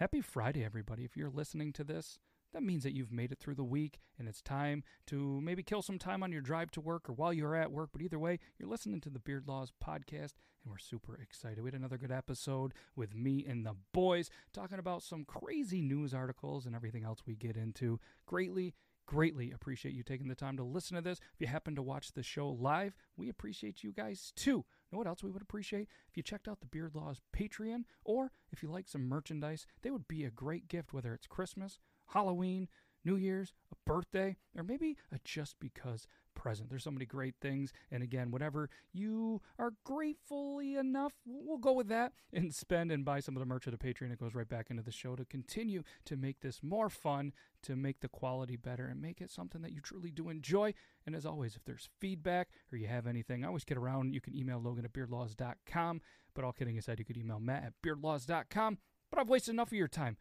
[0.00, 1.04] Happy Friday, everybody.
[1.04, 2.18] If you're listening to this,
[2.54, 5.82] that means that you've made it through the week and it's time to maybe kill
[5.82, 7.90] some time on your drive to work or while you're at work.
[7.92, 10.32] But either way, you're listening to the Beard Laws podcast
[10.64, 11.62] and we're super excited.
[11.62, 16.14] We had another good episode with me and the boys talking about some crazy news
[16.14, 18.00] articles and everything else we get into.
[18.24, 18.72] Greatly
[19.04, 21.18] greatly appreciate you taking the time to listen to this.
[21.34, 24.64] If you happen to watch the show live, we appreciate you guys too.
[24.90, 25.88] Know what else we would appreciate?
[26.08, 29.90] If you checked out the Beard Laws Patreon, or if you like some merchandise, they
[29.90, 32.68] would be a great gift, whether it's Christmas, Halloween,
[33.04, 36.70] New Year's, a birthday, or maybe a just because present.
[36.70, 37.72] There's so many great things.
[37.90, 43.20] And again, whatever you are gratefully enough, we'll go with that and spend and buy
[43.20, 44.12] some of the merch of the Patreon.
[44.12, 47.76] It goes right back into the show to continue to make this more fun, to
[47.76, 50.74] make the quality better, and make it something that you truly do enjoy.
[51.06, 54.14] And as always, if there's feedback or you have anything, I always get around.
[54.14, 56.00] You can email Logan at beardlaws.com.
[56.34, 58.78] But all kidding aside, you could email Matt at beardlaws.com.
[59.10, 60.16] But I've wasted enough of your time.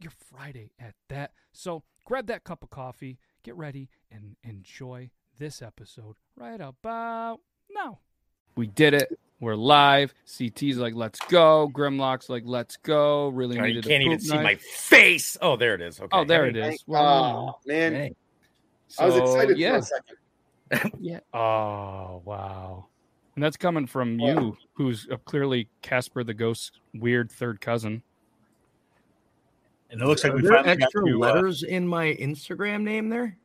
[0.00, 1.32] Your Friday at that.
[1.52, 7.98] So grab that cup of coffee, get ready, and enjoy this episode right about now.
[8.56, 9.18] We did it.
[9.38, 10.14] We're live.
[10.26, 11.70] CT's like, let's go.
[11.74, 13.28] Grimlock's like, let's go.
[13.28, 15.36] Really Oh, you can't even poop see my face.
[15.42, 16.00] Oh, there it is.
[16.00, 16.08] Okay.
[16.10, 16.82] Oh, there it is.
[16.86, 17.56] Wow.
[17.56, 18.16] Oh man, Dang.
[18.98, 19.72] I was so, excited yeah.
[19.72, 20.92] for a second.
[21.00, 21.20] Yeah.
[21.34, 22.86] Oh wow.
[23.34, 24.40] And that's coming from Yeah.
[24.40, 28.02] you, who's uh, clearly Casper the Ghost's weird third cousin.
[29.90, 32.82] And it looks like we there finally got extra to, uh, letters in my Instagram
[32.82, 33.36] name there?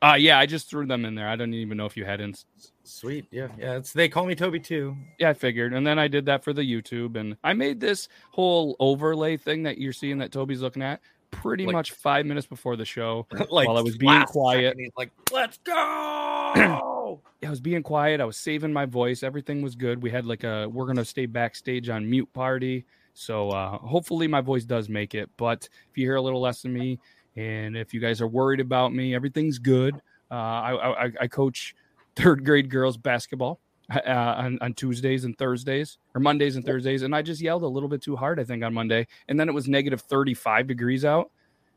[0.00, 1.28] Uh yeah, I just threw them in there.
[1.28, 2.46] I don't even know if you had ins-
[2.84, 3.26] Sweet.
[3.30, 3.48] Yeah.
[3.58, 3.76] Yeah.
[3.76, 4.96] It's they call me Toby too.
[5.18, 5.74] Yeah, I figured.
[5.74, 9.62] And then I did that for the YouTube and I made this whole overlay thing
[9.64, 13.26] that you're seeing that Toby's looking at pretty Like- much 5 minutes before the show.
[13.50, 14.76] like While I was being quiet.
[14.76, 15.72] second, like, let's go.
[17.44, 18.20] I was being quiet.
[18.20, 19.22] I was saving my voice.
[19.22, 20.02] Everything was good.
[20.02, 22.84] We had like a we're gonna stay backstage on mute party.
[23.14, 25.28] So uh, hopefully my voice does make it.
[25.36, 26.98] But if you hear a little less of me,
[27.38, 29.94] and if you guys are worried about me, everything's good.
[30.30, 31.74] Uh, I, I I coach
[32.16, 37.14] third grade girls basketball uh, on, on Tuesdays and Thursdays, or Mondays and Thursdays, and
[37.14, 39.52] I just yelled a little bit too hard, I think, on Monday, and then it
[39.52, 41.30] was negative thirty five degrees out,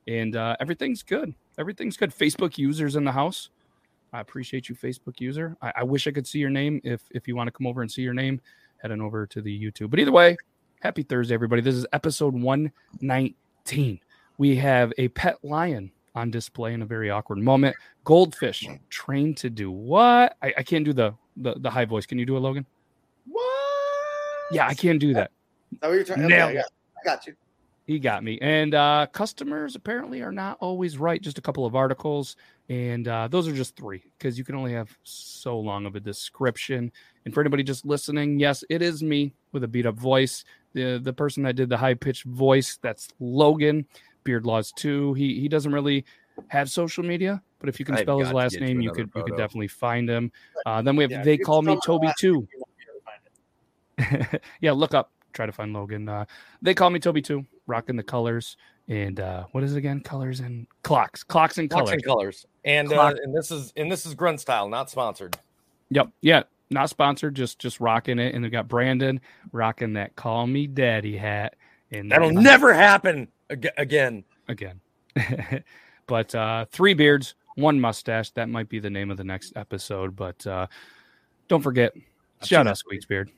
[0.07, 1.33] and uh, everything's good.
[1.59, 2.09] Everything's good.
[2.09, 3.49] Facebook users in the house.
[4.13, 5.55] I appreciate you, Facebook user.
[5.61, 6.81] I, I wish I could see your name.
[6.83, 8.41] If if you want to come over and see your name,
[8.77, 9.91] head on over to the YouTube.
[9.91, 10.37] But either way,
[10.81, 11.61] happy Thursday, everybody.
[11.61, 13.99] This is episode 119.
[14.41, 17.75] We have a pet lion on display in a very awkward moment.
[18.05, 20.35] Goldfish trained to do what?
[20.41, 22.07] I, I can't do the, the the high voice.
[22.07, 22.65] Can you do it, Logan?
[23.27, 23.45] What?
[24.51, 25.29] Yeah, I can't do that.
[25.79, 26.25] That what you're trying?
[26.25, 27.35] Nailed Okay, I, got, I got you.
[27.85, 28.39] He got me.
[28.41, 31.21] And uh, customers apparently are not always right.
[31.21, 32.35] Just a couple of articles.
[32.67, 35.99] And uh, those are just three because you can only have so long of a
[35.99, 36.91] description.
[37.25, 40.45] And for anybody just listening, yes, it is me with a beat up voice.
[40.73, 43.85] The the person that did the high pitched voice, that's Logan,
[44.23, 45.13] Beard Laws 2.
[45.15, 46.05] He he doesn't really
[46.47, 49.11] have social media, but if you can I've spell his last name, you another could
[49.15, 50.31] you could definitely find him.
[50.65, 52.33] Uh, then we have Yeah, they call me Toby too.
[52.33, 52.77] name, you won't
[53.97, 56.07] be able to yeah, look up, try to find Logan.
[56.09, 56.25] Uh,
[56.61, 60.01] they call me Toby too, rocking the colors and uh, what is it again?
[60.01, 61.93] Colors and clocks, clocks and Clocks colors.
[61.93, 62.45] and colors.
[62.65, 63.15] And uh, Clock.
[63.23, 65.37] and this is and this is grunt style, not sponsored.
[65.91, 68.33] Yep, yeah, not sponsored, just just rocking it.
[68.33, 69.21] And we got Brandon
[69.51, 71.55] rocking that "Call Me Daddy" hat,
[71.91, 73.27] and That'll then- never happen ag-
[73.77, 74.23] again.
[74.47, 74.79] again.
[76.07, 78.31] but uh, three beards, one mustache.
[78.31, 80.15] That might be the name of the next episode.
[80.15, 80.67] But uh,
[81.47, 81.93] don't forget,
[82.43, 83.31] shout out Squeaks Beard.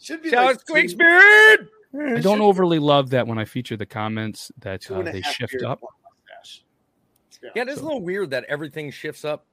[0.00, 1.68] Should be Shout like out Squeaks two- Beard.
[1.98, 5.64] I don't overly love that when I feature the comments that uh, they shift beards,
[5.64, 5.80] up.
[7.42, 7.50] Yeah.
[7.54, 9.46] Yeah, it is So- a little weird that everything shifts up.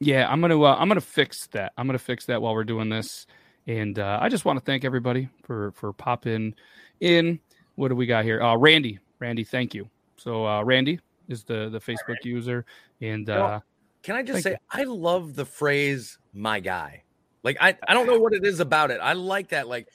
[0.00, 1.72] Yeah, I'm gonna uh, I'm gonna fix that.
[1.76, 3.26] I'm gonna fix that while we're doing this.
[3.66, 6.54] And uh, I just want to thank everybody for for popping
[7.00, 7.40] in.
[7.78, 8.42] What do we got here?
[8.42, 9.88] Uh, Randy, Randy, thank you.
[10.16, 12.66] So uh, Randy is the the Facebook user,
[13.00, 13.60] and You uh,
[14.02, 17.04] Can I just Thank say I love the phrase "my guy"?
[17.44, 18.98] Like I, I don't know what it is about it.
[19.00, 19.68] I like that.
[19.68, 19.86] Like,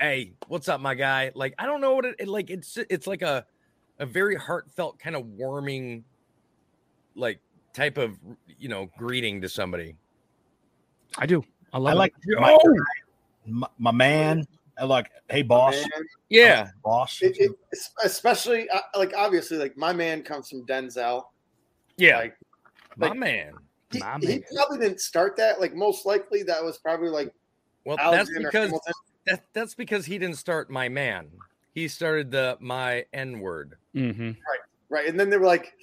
[0.00, 1.30] hey, what's up, my guy?
[1.36, 2.50] Like I don't know what it, it like.
[2.50, 3.46] It's it's like a
[4.00, 6.02] a very heartfelt kind of warming,
[7.14, 7.38] like
[7.72, 8.18] type of
[8.58, 9.94] you know greeting to somebody.
[11.18, 11.44] I do.
[11.72, 11.98] I love I it.
[11.98, 12.58] like my,
[13.46, 14.44] my, my man.
[14.78, 15.74] I like, hey, boss.
[15.74, 15.88] Man,
[16.30, 17.20] Yeah, Boss.
[17.22, 17.52] it, it,
[18.04, 21.24] especially uh, like obviously like my man comes from Denzel.
[21.98, 22.36] yeah, Like
[22.96, 23.52] my like- man.
[23.92, 24.42] he, My he man.
[24.54, 25.60] probably didn't start that.
[25.60, 27.32] Like most likely that was probably like
[27.84, 28.92] Well, that's because Hamilton.
[29.26, 31.28] that, that's because he didn't start my man.
[31.74, 33.76] He started the my N word.
[33.92, 34.30] hmm
[34.90, 35.74] right, and then they were like,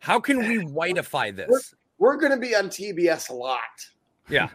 [0.00, 1.74] How can we whiteify this?
[1.98, 3.60] "We're going to be on TBS a lot."
[4.28, 4.48] Yeah.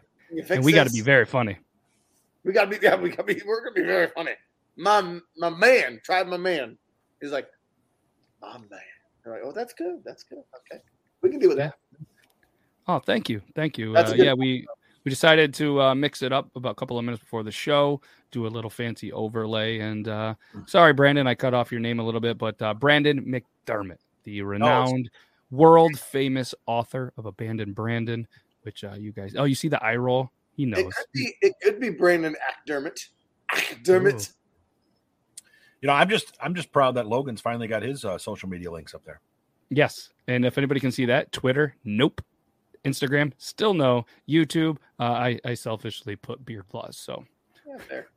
[0.49, 1.57] And we got to be very funny.
[2.43, 2.77] We got to be.
[2.81, 3.41] Yeah, we got to be.
[3.45, 4.31] We're to be very funny.
[4.75, 6.77] my my man, tried my man.
[7.21, 7.47] He's like,
[8.41, 8.79] my man.
[9.23, 10.01] They're like, oh, that's good.
[10.03, 10.43] That's good.
[10.57, 10.81] Okay,
[11.21, 11.75] we can deal with that.
[12.87, 13.93] Oh, thank you, thank you.
[13.93, 14.65] That's Uh, yeah, we
[15.03, 18.01] we decided to uh, mix it up about a couple of minutes before the show,
[18.31, 19.79] do a little fancy overlay.
[19.79, 20.35] And uh,
[20.65, 24.41] sorry, Brandon, I cut off your name a little bit, but uh, Brandon McDermott, the
[24.41, 25.09] renowned,
[25.51, 28.27] world famous author of Abandoned Brandon,
[28.63, 30.31] which uh, you guys, oh, you see the eye roll?
[30.55, 31.35] He It could be.
[31.41, 33.07] It could be Brandon Ackdermott.
[33.51, 34.33] Ackdermott.
[35.81, 38.71] You know, I'm just I'm just proud that Logan's finally got his uh, social media
[38.71, 39.19] links up there.
[39.69, 40.09] Yes.
[40.27, 42.21] And if anybody can see that, Twitter, nope.
[42.85, 44.05] Instagram, still no.
[44.27, 46.97] YouTube, uh, I, I selfishly put Beard Plus.
[46.97, 47.25] So
[47.67, 48.07] Yeah, fair.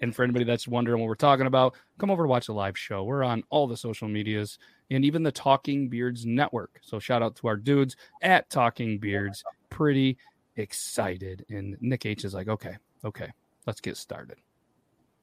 [0.00, 2.76] And for anybody that's wondering what we're talking about, come over to watch the live
[2.76, 3.04] show.
[3.04, 4.58] We're on all the social medias
[4.90, 6.78] and even the Talking Beards Network.
[6.82, 9.42] So shout out to our dudes at Talking Beards.
[9.70, 10.18] Pretty
[10.56, 11.44] excited.
[11.48, 13.30] And Nick H is like, okay, okay,
[13.66, 14.38] let's get started.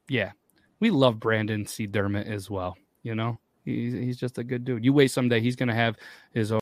[0.08, 0.32] Yeah,
[0.80, 1.86] we love Brandon C.
[1.86, 2.76] Dermott as well.
[3.02, 4.84] You know, he's, he's just a good dude.
[4.84, 5.96] You wait someday, he's going to have
[6.32, 6.60] his own.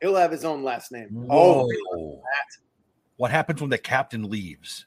[0.00, 1.26] He'll have his own last name.
[1.30, 1.70] Oh,
[3.16, 4.86] what happens when the captain leaves?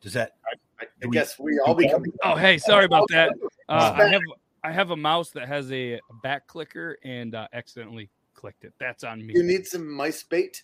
[0.00, 0.32] Does that
[0.80, 2.04] I, I guess we all become.
[2.24, 3.32] Oh, hey, sorry about that.
[3.68, 4.22] Uh, I have
[4.64, 8.72] I have a mouse that has a back clicker and uh, accidentally clicked it.
[8.78, 9.34] That's on me.
[9.34, 10.62] You need some mice bait.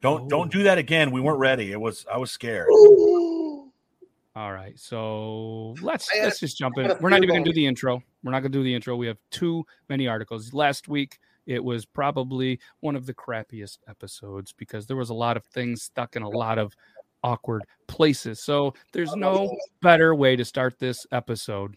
[0.00, 1.10] Don't don't do that again?
[1.10, 1.72] We weren't ready.
[1.72, 2.68] It was I was scared.
[2.70, 3.70] Ooh.
[4.36, 6.92] All right, so let's had let's just jump in.
[7.00, 8.00] We're not even gonna do the intro.
[8.22, 8.94] We're not gonna do the intro.
[8.96, 10.54] We have too many articles.
[10.54, 15.36] Last week it was probably one of the crappiest episodes because there was a lot
[15.36, 16.76] of things stuck in a lot of
[17.24, 18.40] awkward places.
[18.40, 21.76] So there's no better way to start this episode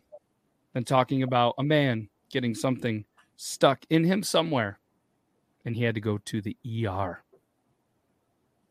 [0.74, 3.04] than talking about a man getting something
[3.36, 4.80] stuck in him somewhere
[5.66, 6.56] and he had to go to the
[6.86, 7.24] ER.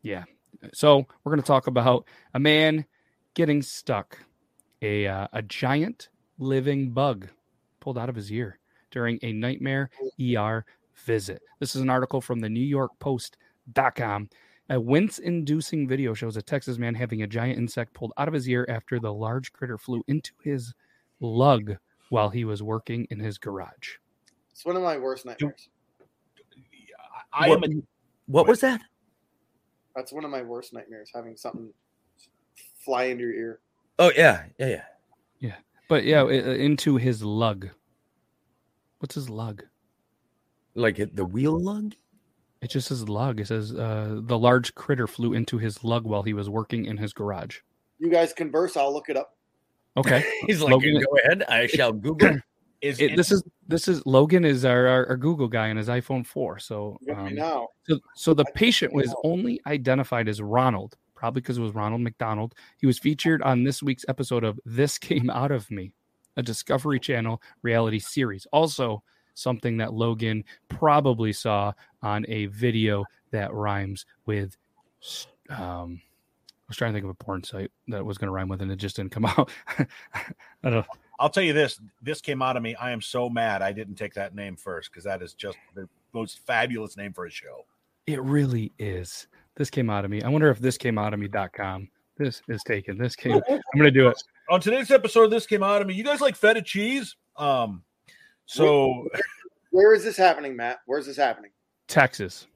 [0.03, 0.25] Yeah.
[0.73, 2.85] So we're going to talk about a man
[3.33, 4.19] getting stuck,
[4.81, 7.27] a uh, a giant living bug
[7.79, 8.59] pulled out of his ear
[8.91, 9.89] during a nightmare
[10.21, 10.65] ER
[11.05, 11.41] visit.
[11.59, 14.29] This is an article from the New York Post.com.
[14.69, 18.33] A wince inducing video shows a Texas man having a giant insect pulled out of
[18.33, 20.73] his ear after the large critter flew into his
[21.19, 21.75] lug
[22.09, 23.95] while he was working in his garage.
[24.51, 25.67] It's one of my worst nightmares.
[27.33, 27.83] I What- am a,
[28.27, 28.81] What was that?
[29.95, 31.11] That's one of my worst nightmares.
[31.13, 31.69] Having something
[32.83, 33.59] fly into your ear.
[33.99, 34.83] Oh yeah, yeah, yeah.
[35.39, 35.55] Yeah.
[35.87, 37.69] But yeah, uh, into his lug.
[38.99, 39.63] What's his lug?
[40.75, 41.93] Like the wheel lug.
[42.61, 43.41] It just says lug.
[43.41, 46.97] It says uh, the large critter flew into his lug while he was working in
[46.97, 47.59] his garage.
[47.99, 48.77] You guys converse.
[48.77, 49.35] I'll look it up.
[49.97, 50.23] Okay.
[50.47, 51.43] He's like, Logan- go ahead.
[51.43, 52.37] I shall Google.
[52.83, 55.87] is It, this is this is Logan is our, our, our Google guy on his
[55.87, 56.59] iPhone 4.
[56.59, 57.67] So Look at me um, now.
[57.87, 59.17] so, so the I patient was out.
[59.23, 62.53] only identified as Ronald, probably because it was Ronald McDonald.
[62.77, 65.93] He was featured on this week's episode of This Came Out of Me,
[66.35, 68.45] a Discovery Channel reality series.
[68.51, 69.01] Also,
[69.33, 74.57] something that Logan probably saw on a video that rhymes with.
[75.49, 76.01] Um,
[76.45, 78.61] I was trying to think of a porn site that was going to rhyme with,
[78.61, 79.51] and it just didn't come out.
[79.77, 79.85] I
[80.63, 80.85] don't know.
[81.23, 81.79] I'll tell you this.
[82.01, 82.75] This came out of me.
[82.75, 85.87] I am so mad I didn't take that name first because that is just the
[86.11, 87.65] most fabulous name for a show.
[88.07, 89.27] It really is.
[89.55, 90.21] This came out of me.
[90.21, 91.87] I wonder if this came out of me.com.
[92.17, 92.97] This is taken.
[92.97, 93.35] This came.
[93.49, 94.21] I'm going to do it.
[94.49, 95.93] On today's episode, this came out of me.
[95.93, 97.15] You guys like feta cheese?
[97.37, 97.83] Um,
[98.45, 99.07] so
[99.71, 100.79] Where is this happening, Matt?
[100.87, 101.51] Where's this happening?
[101.87, 102.47] Texas.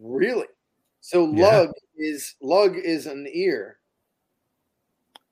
[0.00, 0.46] Really?
[1.02, 1.58] So Yeah.
[1.58, 3.76] lug is lug is an ear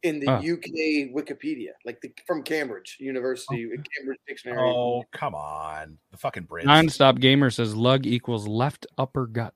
[0.03, 0.37] in the Huh.
[0.39, 3.83] UK Wikipedia, like the, from Cambridge University, oh.
[3.97, 4.61] Cambridge Dictionary.
[4.61, 6.65] oh come on, the fucking Brits.
[6.65, 9.55] Nonstop gamer says lug equals left upper gut.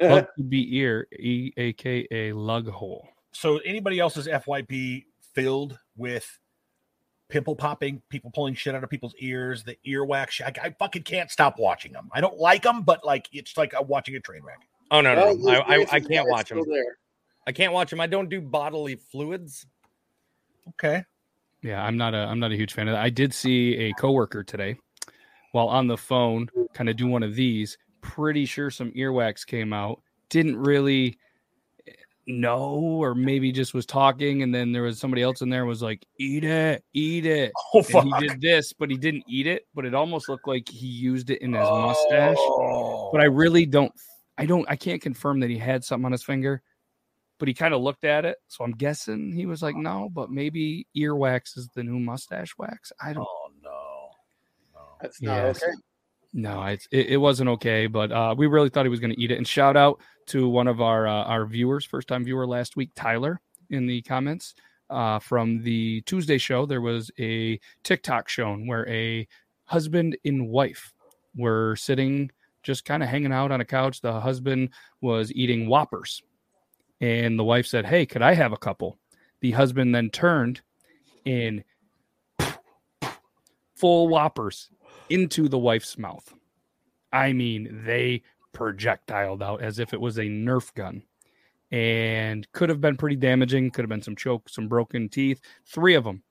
[0.00, 3.06] Lug could be ear, e a k a lug hole.
[3.32, 5.04] so anybody else's FYP
[5.34, 6.38] filled with
[7.28, 10.30] pimple popping, people pulling shit out of people's ears, the earwax.
[10.30, 10.46] shit.
[10.46, 12.08] I, I fucking can't stop watching them.
[12.12, 14.60] I don't like them, but like it's like I'm watching a train wreck.
[14.90, 15.60] Oh no, no, Well, no.
[15.60, 16.62] I, I, I can't watch them.
[16.68, 16.98] There.
[17.46, 18.00] I can't watch them.
[18.00, 19.66] I don't do bodily fluids.
[20.70, 21.04] Okay.
[21.62, 23.02] Yeah, I'm not a I'm not a huge fan of that.
[23.02, 24.76] I did see a coworker today
[25.52, 27.78] while on the phone, kind of do one of these.
[28.00, 30.02] Pretty sure some earwax came out.
[30.28, 31.18] Didn't really
[31.86, 31.92] eh,
[32.26, 35.82] know, or maybe just was talking, and then there was somebody else in there was
[35.82, 38.04] like, "Eat it, eat it." Oh fuck.
[38.04, 39.66] And he did this, but he didn't eat it.
[39.74, 42.36] But it almost looked like he used it in his mustache.
[42.38, 43.10] Oh.
[43.12, 43.30] But I oh.
[43.30, 43.92] really don't.
[44.36, 44.68] I don't.
[44.68, 46.62] I can't confirm that he had something on his finger.
[47.42, 50.30] But he kind of looked at it, so I'm guessing he was like, "No," but
[50.30, 52.92] maybe earwax is the new mustache wax.
[53.02, 53.26] I don't.
[53.28, 54.10] Oh no.
[54.72, 54.80] No.
[55.00, 55.60] That's not Yes.
[55.60, 55.72] okay.
[56.32, 57.88] No, it's, it it wasn't okay.
[57.88, 59.38] But uh, we really thought he was going to eat it.
[59.38, 62.90] And shout out to one of our uh, our viewers, first time viewer last week,
[62.94, 64.54] Tyler, in the comments.
[64.88, 69.26] uh, from the Tuesday show, there was a TikTok shown where a
[69.64, 70.92] husband and wife
[71.34, 72.30] were sitting
[72.62, 74.00] just kind of hanging out on a couch.
[74.00, 74.68] The husband
[75.00, 76.22] was eating Whoppers,
[77.02, 78.96] and the wife said, Hey, could I have a couple?
[79.40, 80.62] The husband then turned
[81.26, 81.64] and
[83.74, 84.70] full Whoppers
[85.10, 86.32] into the wife's mouth.
[87.12, 91.02] I mean, they projectiled out as if it was a Nerf gun
[91.72, 93.70] and could have been pretty damaging.
[93.70, 96.22] Could have been some choke, some broken teeth, three of them.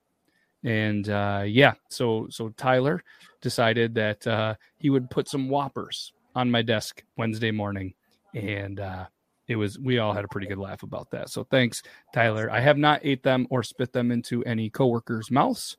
[0.63, 3.03] And uh, yeah, so so Tyler
[3.41, 7.95] decided that uh, he would put some Whoppers on my desk Wednesday morning,
[8.33, 9.05] and uh,
[9.51, 11.29] it was we all had a pretty good laugh about that.
[11.29, 12.49] So thanks, Tyler.
[12.49, 15.77] I have not ate them or spit them into any coworkers' mouths,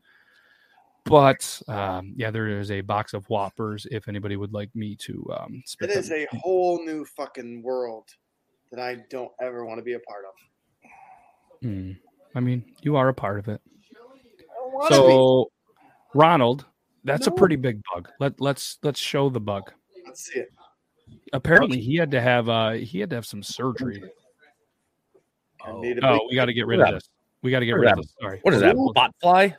[1.04, 5.26] but um, yeah, there is a box of Whoppers if anybody would like me to
[5.38, 6.26] um, spit It them.
[6.32, 8.08] a whole new fucking world
[8.70, 10.90] that I don't ever want to be a part of.
[11.62, 11.92] Hmm.
[12.34, 13.60] I mean, you are a part of it.
[13.64, 13.94] I
[14.54, 15.50] don't want to So,
[16.14, 16.66] Ronald,
[17.04, 18.10] that's a pretty big bug.
[18.20, 19.72] Let let's let's show the bug.
[20.06, 20.48] Let's see it.
[21.32, 24.02] Apparently, he had to have uh he had to have some surgery.
[25.64, 27.08] I need a Oh, we got to get rid of this.
[27.42, 28.14] We got to get rid of this.
[28.20, 28.38] Sorry.
[28.42, 28.74] What is that?
[28.76, 28.92] Ooh.
[28.94, 29.56] Bot fly?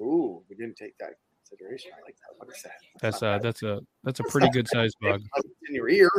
[0.00, 1.10] Ooh, we didn't take that
[1.48, 1.92] consideration.
[1.96, 2.36] I like that.
[2.38, 2.72] What is that?
[3.00, 3.42] That's not uh bad.
[3.42, 5.22] that's a that's a pretty not good sized bug.
[5.68, 6.10] In your ear.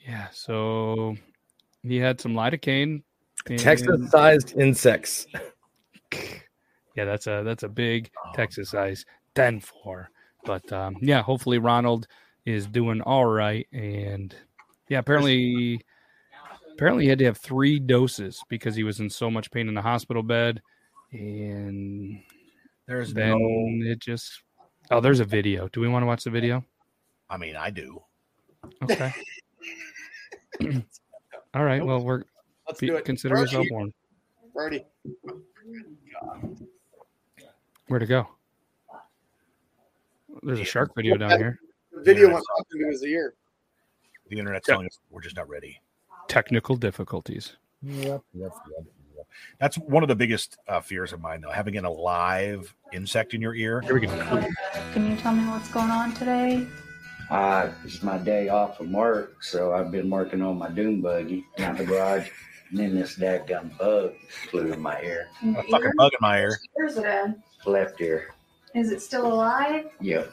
[0.00, 0.28] Yeah.
[0.32, 1.16] So
[1.82, 3.02] he had some lidocaine.
[3.48, 5.26] and- Texas sized insects.
[6.94, 10.10] Yeah, that's a that's a big Texas size ten four.
[10.44, 12.06] But um, yeah, hopefully Ronald
[12.44, 13.66] is doing all right.
[13.72, 14.34] And
[14.88, 15.80] yeah, apparently
[16.72, 19.74] apparently he had to have three doses because he was in so much pain in
[19.74, 20.60] the hospital bed.
[21.12, 22.20] And
[22.86, 23.90] There's then no.
[23.90, 24.42] it just
[24.90, 25.68] oh, there's a video.
[25.68, 26.64] Do we want to watch the video?
[27.30, 28.02] I mean, I do.
[28.82, 29.12] Okay.
[31.54, 31.84] all right.
[31.84, 32.24] Well, we're
[32.66, 33.04] Let's be, do it.
[33.04, 33.92] consider yourself warned.
[34.54, 34.80] we're.
[37.88, 38.28] Where to go?
[40.42, 41.58] There's a shark video down here.
[41.92, 43.34] The video Yeah, went up into his ear.
[44.28, 44.74] The internet's Yeah.
[44.74, 45.80] telling us we're just not ready.
[46.28, 47.56] Technical difficulties.
[47.82, 48.86] Yep, yep, yep,
[49.16, 49.26] yep.
[49.58, 51.50] That's one of the biggest uh, fears of mine, though.
[51.50, 53.80] Having an alive insect in your ear.
[53.82, 54.08] Here we go.
[54.92, 56.66] Can you tell me what's going on today?
[57.30, 61.44] Uh, it's my day off from work, so I've been working on my doom buggy
[61.58, 62.28] out in the garage.
[62.70, 64.14] And then this dadgum bug
[64.50, 65.92] flew in my ear, A fucking ear?
[65.96, 66.58] bug in my ear.
[66.74, 67.42] Where's it in?
[67.66, 68.34] left ear.
[68.74, 69.86] Is it still alive?
[70.00, 70.24] Yeah.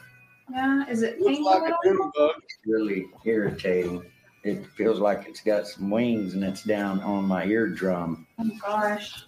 [0.52, 0.88] Yeah.
[0.88, 1.78] Is it Looks painful like a all?
[1.84, 2.30] doom bug.
[2.66, 4.02] really irritating.
[4.42, 8.26] It feels like it's got some wings and it's down on my eardrum.
[8.38, 9.24] Oh gosh.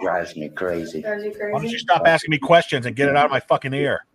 [0.00, 1.02] Drives me crazy.
[1.02, 1.78] Drives you Why don't you crazy.
[1.78, 4.06] stop asking me questions and get it out of my fucking ear?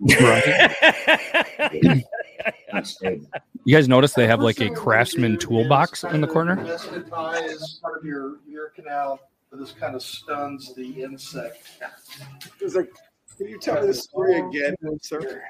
[2.72, 3.28] Unstable.
[3.66, 6.56] You guys notice they have like a craftsman toolbox in the corner?
[6.56, 9.20] Anesthetize part of your ear canal,
[9.52, 11.68] but this kind of stuns the insect.
[12.58, 12.90] He was like,
[13.38, 15.44] "Can you tell me this story again, sir?"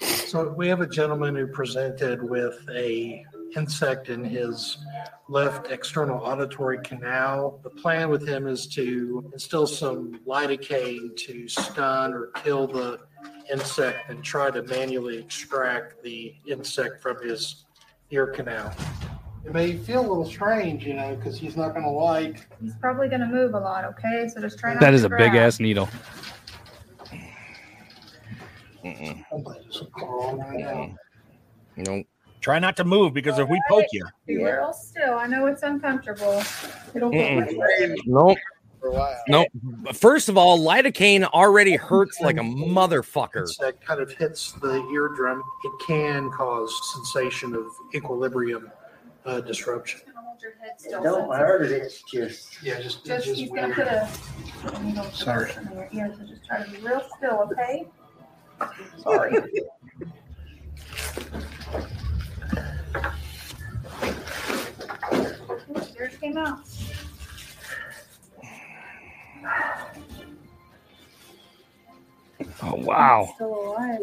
[0.00, 4.78] So we have a gentleman who presented with a insect in his
[5.28, 7.60] left external auditory canal.
[7.62, 13.00] The plan with him is to instill some lidocaine to stun or kill the
[13.50, 17.66] insect and try to manually extract the insect from his
[18.10, 18.74] ear canal.
[19.44, 22.76] It may feel a little strange, you know, because he's not going to like He's
[22.76, 23.84] probably gonna move a lot.
[23.84, 25.88] Okay, so just try not That to is a big ass needle.
[28.84, 29.24] Mm-mm.
[30.10, 30.96] Mm-mm.
[31.76, 32.06] Nope.
[32.40, 35.14] Try not to move because if we poke you, Be real still.
[35.14, 36.42] I know it's uncomfortable.
[36.92, 37.10] It'll
[38.04, 38.38] Nope.
[38.80, 39.22] For a while.
[39.28, 39.46] Nope.
[39.94, 43.42] First of all, lidocaine already hurts like a motherfucker.
[43.42, 48.72] insect kind of hits the eardrum, it can cause sensation of equilibrium
[49.24, 50.00] uh, disruption.
[50.16, 51.00] Hold your head still.
[51.00, 54.08] Don't hurt it, it's just Yeah, just, Just, just he's gonna put a.
[54.64, 55.52] a needle Sorry.
[55.52, 57.86] in your ear, so just try to be real still, okay?
[58.98, 59.36] Sorry.
[65.70, 66.60] Oops, Yours came out.
[72.62, 73.32] Oh wow.
[73.34, 74.00] Still alive.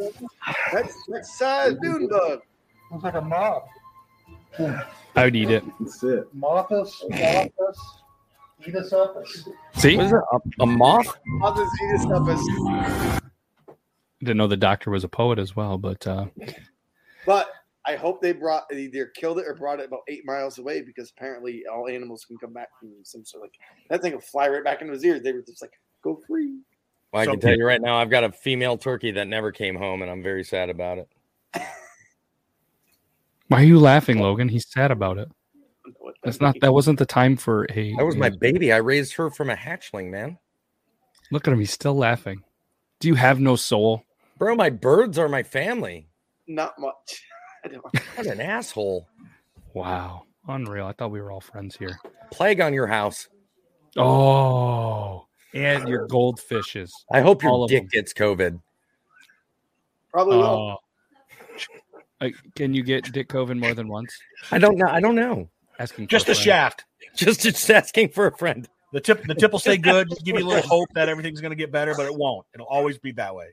[0.73, 2.41] That's that's uh, dune bug.
[2.91, 3.63] Looks like a moth.
[5.15, 5.63] I would eat it.
[5.79, 7.77] Mothus, mothus,
[8.65, 9.47] Edis opus.
[9.75, 9.95] See?
[9.95, 10.19] What is it?
[10.31, 11.17] A, a moth?
[11.41, 13.21] How does he just up his?
[14.19, 16.25] Didn't know the doctor was a poet as well, but uh
[17.25, 17.49] But
[17.85, 21.11] I hope they brought either killed it or brought it about eight miles away because
[21.15, 23.53] apparently all animals can come back from some sort of like
[23.89, 25.21] that thing will fly right back into his ears.
[25.21, 25.71] They were just like,
[26.03, 26.59] go free.
[27.11, 29.51] Well, I So- can tell you right now, I've got a female turkey that never
[29.51, 31.09] came home, and I'm very sad about it.
[33.47, 34.49] why are you laughing, Logan?
[34.49, 35.29] He's sad about it.
[35.85, 36.15] I know it.
[36.23, 36.55] That's not.
[36.61, 37.95] That wasn't the time for a.
[37.95, 38.71] That was my baby.
[38.71, 40.37] I raised her from a hatchling, man.
[41.31, 41.59] Look at him.
[41.59, 42.43] He's still laughing.
[42.99, 44.03] Do you have no soul?
[44.39, 46.07] Bro, my birds are my family.
[46.47, 47.23] Not much.
[47.65, 47.83] I don't.
[48.15, 49.07] What an asshole.
[49.73, 50.87] Wow, unreal.
[50.87, 51.99] I thought we were all friends here.
[52.31, 53.27] Plague on your house.
[53.97, 56.89] Oh, and your goldfishes.
[57.11, 57.89] I hope your of dick them.
[57.91, 58.59] gets COVID.
[60.11, 60.77] Probably will.
[62.21, 64.17] Uh, can you get Dick Coven more than once?
[64.51, 64.87] I don't know.
[64.87, 65.49] I don't know.
[65.79, 66.85] Asking Just a a shaft.
[67.15, 68.67] Just, just asking for a friend.
[68.91, 71.55] The tip the tip will stay good, give you a little hope that everything's gonna
[71.55, 72.45] get better, but it won't.
[72.53, 73.47] It'll always be that way.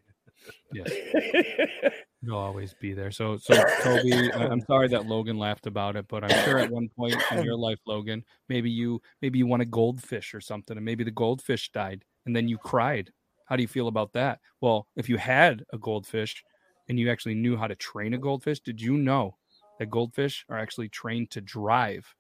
[0.73, 0.91] Yes,
[2.23, 3.11] you'll always be there.
[3.11, 6.89] So, so Toby, I'm sorry that Logan laughed about it, but I'm sure at one
[6.97, 10.85] point in your life, Logan, maybe you maybe you won a goldfish or something, and
[10.85, 13.11] maybe the goldfish died, and then you cried.
[13.47, 14.41] How do you feel about that?
[14.61, 16.43] Well, if you had a goldfish
[16.89, 19.37] and you actually knew how to train a goldfish, did you know
[19.79, 22.13] that goldfish are actually trained to drive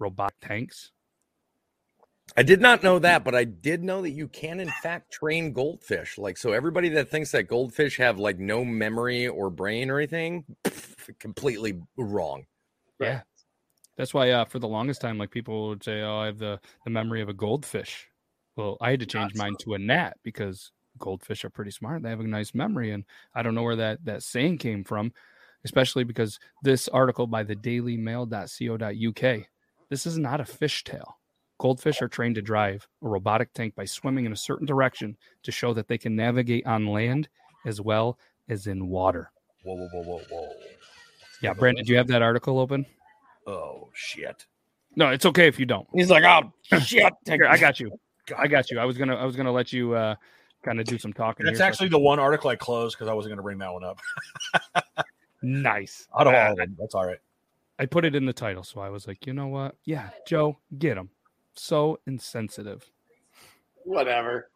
[0.00, 0.90] robotic tanks?
[2.36, 5.52] I did not know that, but I did know that you can, in fact, train
[5.52, 6.16] goldfish.
[6.16, 10.44] Like, so everybody that thinks that goldfish have like no memory or brain or anything,
[10.64, 12.46] pff, completely wrong.
[13.00, 13.22] Yeah.
[13.96, 16.58] That's why uh, for the longest time, like people would say, "Oh, I have the
[16.84, 18.08] the memory of a goldfish."
[18.56, 22.02] Well, I had to change mine to a gnat because goldfish are pretty smart.
[22.02, 25.12] They have a nice memory, and I don't know where that that saying came from,
[25.64, 29.46] especially because this article by the DailyMail.co.uk.
[29.90, 31.12] This is not a fishtail.
[31.62, 35.52] Goldfish are trained to drive a robotic tank by swimming in a certain direction to
[35.52, 37.28] show that they can navigate on land
[37.64, 39.30] as well as in water.
[39.62, 40.48] Whoa, whoa, whoa, whoa, whoa.
[41.40, 42.84] Yeah, Brandon, do you have that article open?
[43.46, 44.44] Oh shit.
[44.96, 45.86] No, it's okay if you don't.
[45.94, 47.12] He's like, oh shit.
[47.26, 47.92] Here, I got you.
[48.36, 48.80] I got you.
[48.80, 50.16] I was gonna I was gonna let you uh
[50.64, 51.46] kind of do some talking.
[51.46, 53.58] That's here, so actually can- the one article I closed because I wasn't gonna bring
[53.58, 54.00] that one up.
[55.42, 56.08] nice.
[56.18, 57.18] Out of Uh, all of them, that's all right.
[57.78, 59.76] I put it in the title, so I was like, you know what?
[59.84, 61.10] Yeah, Joe, get him.
[61.54, 62.90] So insensitive.
[63.84, 64.48] Whatever.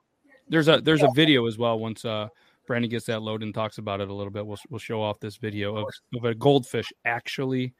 [0.49, 1.79] There's a there's a video as well.
[1.79, 2.29] Once uh
[2.67, 5.21] Brandon gets that load and talks about it a little bit, we'll we'll show off
[5.21, 7.75] this video of, of a goldfish actually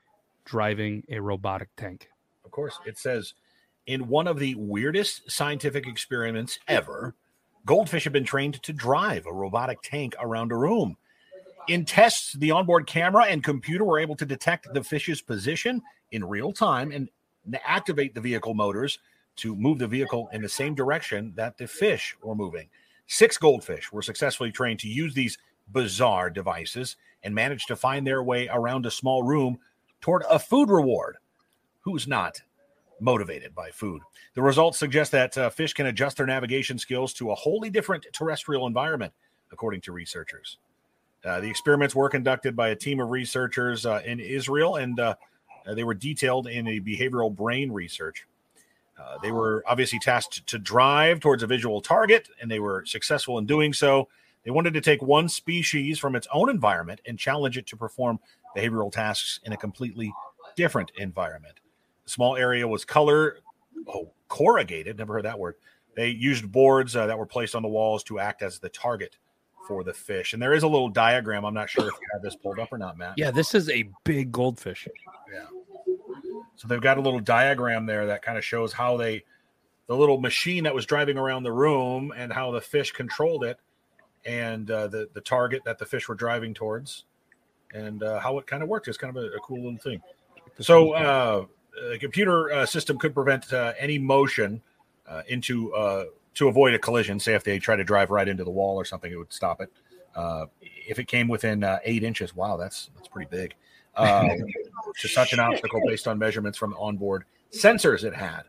[0.45, 2.09] driving a robotic tank.
[2.45, 3.35] Of course, it says
[3.87, 7.15] in one of the weirdest scientific experiments ever,
[7.65, 10.97] goldfish have been trained to drive a robotic tank around a room.
[11.69, 16.25] In tests, the onboard camera and computer were able to detect the fish's position in
[16.25, 17.09] real time and
[17.65, 18.99] activate the vehicle motors
[19.37, 22.69] to move the vehicle in the same direction that the fish were moving.
[23.07, 25.39] Six goldfish were successfully trained to use these
[25.73, 29.59] bizarre devices and managed to find their way around a small room
[30.01, 31.17] toward a food reward.
[31.81, 32.43] Who's not
[33.01, 34.03] motivated by food?
[34.35, 38.07] The results suggest that uh, fish can adjust their navigation skills to a wholly different
[38.13, 39.13] terrestrial environment,
[39.53, 40.59] according to researchers.
[41.25, 45.15] Uh, the experiments were conducted by a team of researchers uh, in Israel, and uh,
[45.75, 48.27] they were detailed in a behavioral brain research.
[48.99, 53.39] Uh, they were obviously tasked to drive towards a visual target, and they were successful
[53.39, 54.09] in doing so.
[54.45, 58.21] They wanted to take one species from its own environment and challenge it to perform
[58.57, 60.13] behavioral tasks in a completely
[60.55, 61.61] different environment.
[62.05, 63.39] The small area was color
[63.89, 64.99] oh, corrugated.
[64.99, 65.57] Never heard that word.
[65.97, 69.17] They used boards uh, that were placed on the walls to act as the target
[69.67, 70.33] for the fish.
[70.33, 71.45] And there is a little diagram.
[71.45, 73.15] I'm not sure if you have this pulled up or not, Matt.
[73.17, 74.87] Yeah, this is a big goldfish.
[76.57, 79.25] So they've got a little diagram there that kind of shows how they,
[79.87, 83.59] the little machine that was driving around the room and how the fish controlled it
[84.25, 87.05] and uh, the, the target that the fish were driving towards
[87.73, 88.89] and uh, how it kind of worked.
[88.89, 90.01] It's kind of a, a cool little thing.
[90.61, 91.45] So uh,
[91.93, 94.63] a computer uh, system could prevent uh, any motion
[95.07, 95.71] uh, into
[96.35, 97.21] to avoid a collision.
[97.21, 99.61] Say if they try to drive right into the wall or something, it would stop
[99.61, 99.71] it.
[100.89, 103.55] If it came within eight inches, wow, that's that's pretty big.
[103.97, 104.29] Um,
[104.99, 108.43] to such an obstacle based on measurements from onboard sensors it had.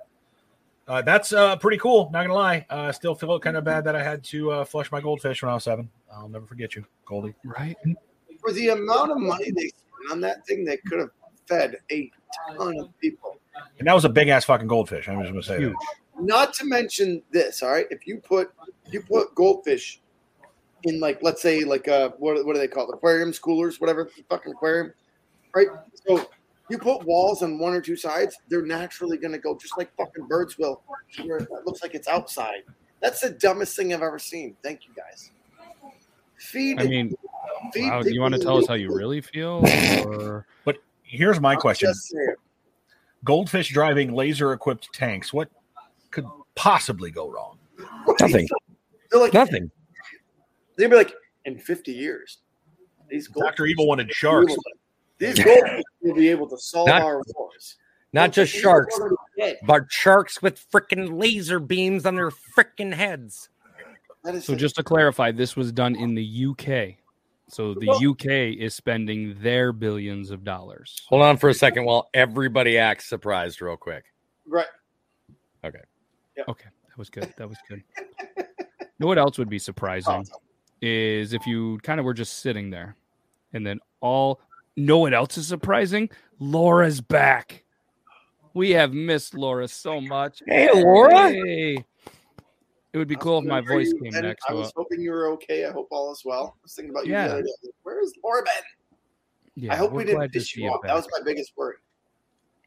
[0.87, 2.09] Uh, that's uh, pretty cool.
[2.13, 4.65] Not gonna lie, uh, I still feel kind of bad that I had to uh,
[4.65, 5.89] flush my goldfish when I was seven.
[6.13, 7.35] I'll never forget you, Goldie.
[7.43, 7.75] Right?
[8.39, 11.09] For the amount of money they spent on that thing, they could have
[11.45, 12.09] fed a
[12.55, 13.37] ton of people.
[13.79, 15.09] And that was a big ass fucking goldfish.
[15.09, 15.73] I'm just gonna say Huge.
[15.73, 16.23] that.
[16.23, 17.85] Not to mention this, all right?
[17.89, 18.51] If you put
[18.89, 19.99] you put goldfish
[20.83, 22.95] in like let's say like uh what what do they call it?
[22.95, 24.93] Aquariums, coolers, whatever fucking aquarium,
[25.55, 25.67] right?
[26.07, 26.29] So
[26.69, 30.27] you put walls on one or two sides, they're naturally gonna go just like fucking
[30.27, 30.81] birds will,
[31.25, 32.63] where it looks like it's outside.
[33.01, 34.55] That's the dumbest thing I've ever seen.
[34.63, 35.31] Thank you guys.
[36.37, 36.79] Feed.
[36.79, 37.15] I mean,
[37.73, 39.63] feed wow, you want to tell us how you really feel?
[40.05, 42.35] Or But here's my question: Just saying.
[43.23, 45.33] Goldfish driving laser-equipped tanks.
[45.33, 45.49] What
[46.11, 47.57] could possibly go wrong?
[48.19, 48.47] Nothing.
[49.11, 49.71] They're like Nothing.
[50.77, 51.13] they'd be like
[51.45, 52.39] in 50 years.
[53.09, 54.51] These Doctor Evil wanted will sharks.
[54.53, 54.71] able to-
[55.19, 57.77] These goldfish will be able to solve Not- our wars.
[58.13, 58.97] Not just sharks,
[59.65, 63.49] but sharks with freaking laser beams on their freaking heads.
[64.39, 66.95] So just to clarify, this was done in the UK.
[67.49, 71.01] So the UK is spending their billions of dollars.
[71.09, 74.05] Hold on for a second while everybody acts surprised, real quick.
[74.45, 74.65] right.
[75.63, 75.79] Okay,
[76.37, 76.49] Yep.
[76.49, 76.69] Okay.
[76.89, 77.33] that was good.
[77.37, 77.83] That was good.
[78.37, 78.43] you
[78.99, 80.25] know what else would be surprising
[80.81, 82.95] is if you kind of were just sitting there,
[83.53, 84.39] and then all.
[84.77, 86.09] No one else is surprising.
[86.39, 87.65] Laura's back.
[88.53, 90.41] We have missed Laura so much.
[90.47, 91.29] Hey, Laura.
[91.31, 91.83] Hey.
[92.93, 94.21] It would be cool if my voice you came been.
[94.23, 94.45] next.
[94.49, 95.65] I was a- hoping you were okay.
[95.65, 96.55] I hope all is well.
[96.57, 97.27] I was thinking about you Yeah.
[97.27, 97.49] the other day.
[97.83, 99.63] Where is Laura been?
[99.65, 100.81] yeah, I hope we're didn't glad piss you you off.
[100.81, 100.89] back.
[100.89, 101.75] That was my biggest worry.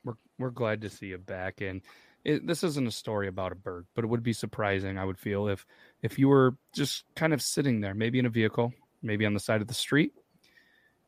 [0.05, 1.81] we're we're glad to see you back and
[2.25, 5.19] it, this isn't a story about a bird but it would be surprising i would
[5.19, 5.65] feel if
[6.03, 9.41] if you were just kind of sitting there maybe in a vehicle maybe on the
[9.41, 10.13] side of the street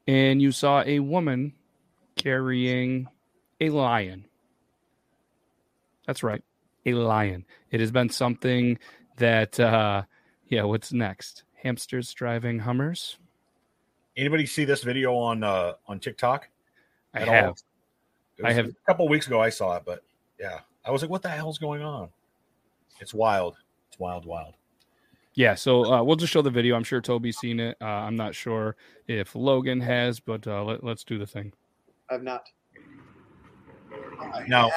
[0.07, 1.53] and you saw a woman
[2.17, 3.09] carrying
[3.61, 4.25] a lion
[6.07, 6.43] that's right
[6.87, 8.79] a lion it has been something
[9.17, 10.03] that uh
[10.49, 13.19] yeah what's next hamsters driving hummers
[14.17, 16.49] Anybody see this video on uh on TikTok?
[17.15, 17.55] i have
[18.45, 19.41] I have- a couple weeks ago.
[19.41, 20.03] I saw it, but
[20.39, 22.09] yeah, I was like, "What the hell's going on?"
[23.01, 23.57] It's wild.
[23.89, 24.55] It's wild, wild.
[25.35, 26.77] Yeah, so uh, we'll just show the video.
[26.77, 27.77] I'm sure Toby's seen it.
[27.81, 28.77] Uh, I'm not sure
[29.09, 31.53] if Logan has, but uh, let, let's do the thing.
[32.11, 32.49] I've not.
[34.47, 34.71] Now-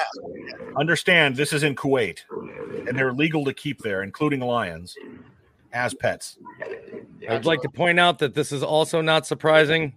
[0.76, 2.20] Understand, this is in Kuwait,
[2.86, 4.94] and they're legal to keep there, including lions,
[5.72, 6.38] as pets.
[7.28, 9.94] I'd like to point out that this is also not surprising.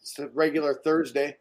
[0.00, 1.36] It's a regular Thursday.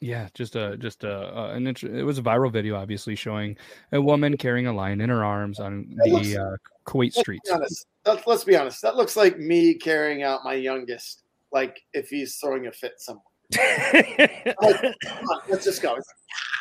[0.00, 3.56] Yeah, just a just a uh, an int- it was a viral video, obviously showing
[3.92, 7.16] a woman carrying a lion in her arms on That looks- the uh, Kuwait Let's
[7.16, 7.50] be streets.
[7.50, 7.86] honest.
[8.06, 8.80] Let's, let's be honest.
[8.80, 13.22] That looks like me carrying out my youngest, like if he's throwing a fit somewhere.
[13.54, 15.98] Come on, let's just go.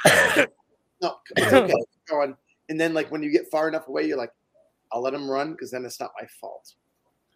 [0.05, 0.49] Like,
[1.01, 1.73] no, it's okay.
[2.09, 2.35] Going.
[2.67, 4.31] And then, like when you get far enough away, you're like,
[4.91, 6.73] "I'll let him run because then it's not my fault."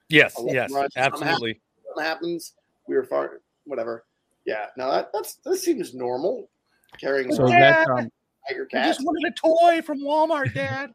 [0.09, 0.89] yes, yes, him run.
[0.97, 1.61] I'm absolutely.
[1.93, 2.53] What happens?
[2.87, 4.03] We were far, whatever.
[4.45, 6.49] Yeah, no, that, that's that seems normal.
[6.99, 8.09] Carrying So a that's um,
[8.47, 8.85] tiger I cat.
[8.85, 10.91] just wanted a toy from Walmart, Dad.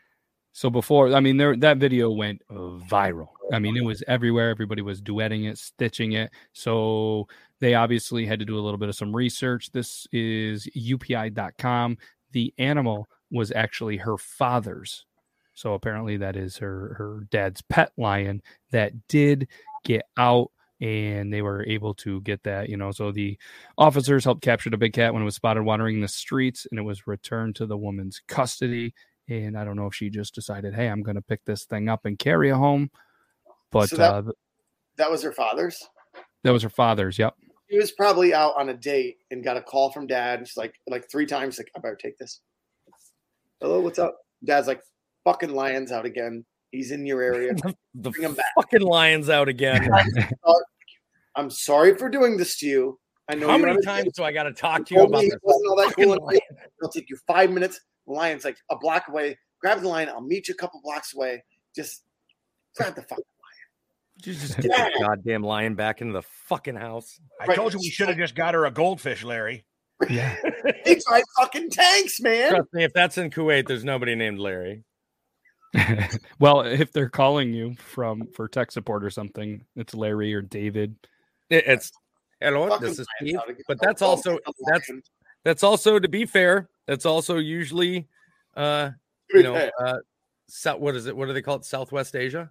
[0.52, 3.28] so before I mean there that video went viral.
[3.52, 4.50] I mean it was everywhere.
[4.50, 6.30] Everybody was duetting it, stitching it.
[6.52, 7.28] So
[7.60, 9.70] they obviously had to do a little bit of some research.
[9.72, 11.98] This is upi.com.
[12.32, 15.04] The animal was actually her father's.
[15.54, 19.48] So apparently that is her her dad's pet lion that did
[19.84, 22.90] get out and they were able to get that, you know.
[22.92, 23.38] So the
[23.76, 26.82] officers helped capture the big cat when it was spotted wandering the streets and it
[26.82, 28.94] was returned to the woman's custody.
[29.28, 31.88] And I don't know if she just decided, hey, I'm going to pick this thing
[31.88, 32.90] up and carry it home.
[33.70, 34.32] But So that- uh,
[34.96, 35.82] That was her father's.
[36.44, 37.18] that was her father's.
[37.18, 37.34] Yep.
[37.68, 40.46] He was probably out on a date and got a call from dad.
[40.48, 42.40] She's like, like three times, like, I better take this.
[43.60, 44.16] Hello, what's up?
[44.44, 44.80] Dad's like,
[45.24, 46.46] fucking lions out again.
[46.70, 47.54] He's in your area.
[47.94, 48.46] The Bring him back.
[48.54, 49.88] fucking lions out again.
[51.34, 52.98] I'm sorry for doing this to you.
[53.28, 54.14] I know How many times date.
[54.14, 55.32] do I got to talk to You you about this?
[55.34, 56.12] it wasn't all that cool.
[56.80, 57.80] It'll take you five minutes.
[58.06, 59.36] The lion's like a block away.
[59.60, 60.08] Grab the lion.
[60.08, 61.42] I'll meet you a couple blocks away.
[61.74, 62.04] Just
[62.76, 63.18] grab the fuck.
[64.24, 67.20] You just get the goddamn lion back into the fucking house.
[67.40, 67.56] I Right.
[67.56, 69.64] told you we should have just got her a goldfish, Larry.
[70.08, 70.34] Yeah.
[70.84, 72.50] It's my fucking tanks, man.
[72.50, 74.84] Trust me, if that's in Kuwait, there's nobody named Larry.
[76.38, 80.94] well, if they're calling you from for tech support or something, it's Larry or David.
[81.50, 81.92] It's
[82.40, 83.64] hello, Fucking this is lions Steve.
[83.66, 84.90] But that's Oh, also that's
[85.44, 86.68] that's also to be fair.
[86.86, 88.08] That's also usually,
[88.56, 88.90] uh,
[89.32, 89.98] you know, uh,
[90.48, 91.16] so, what is it?
[91.16, 91.64] What do they call it?
[91.64, 92.50] Southwest Asia,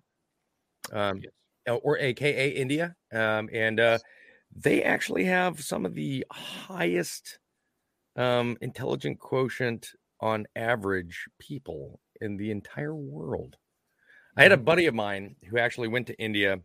[0.91, 1.79] um, Yes.
[1.83, 3.97] or AKA India, um, and uh,
[4.55, 7.39] they actually have some of the highest
[8.15, 13.57] um, intelligent quotient on average people in the entire world.
[14.35, 14.65] I had a mm-hmm.
[14.65, 16.59] buddy of mine who actually went to India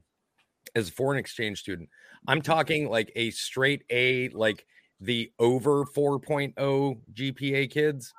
[0.75, 1.88] as a foreign exchange student.
[2.27, 4.67] I'm talking like a straight A, like
[5.01, 8.12] the over 4.0 GPA kids.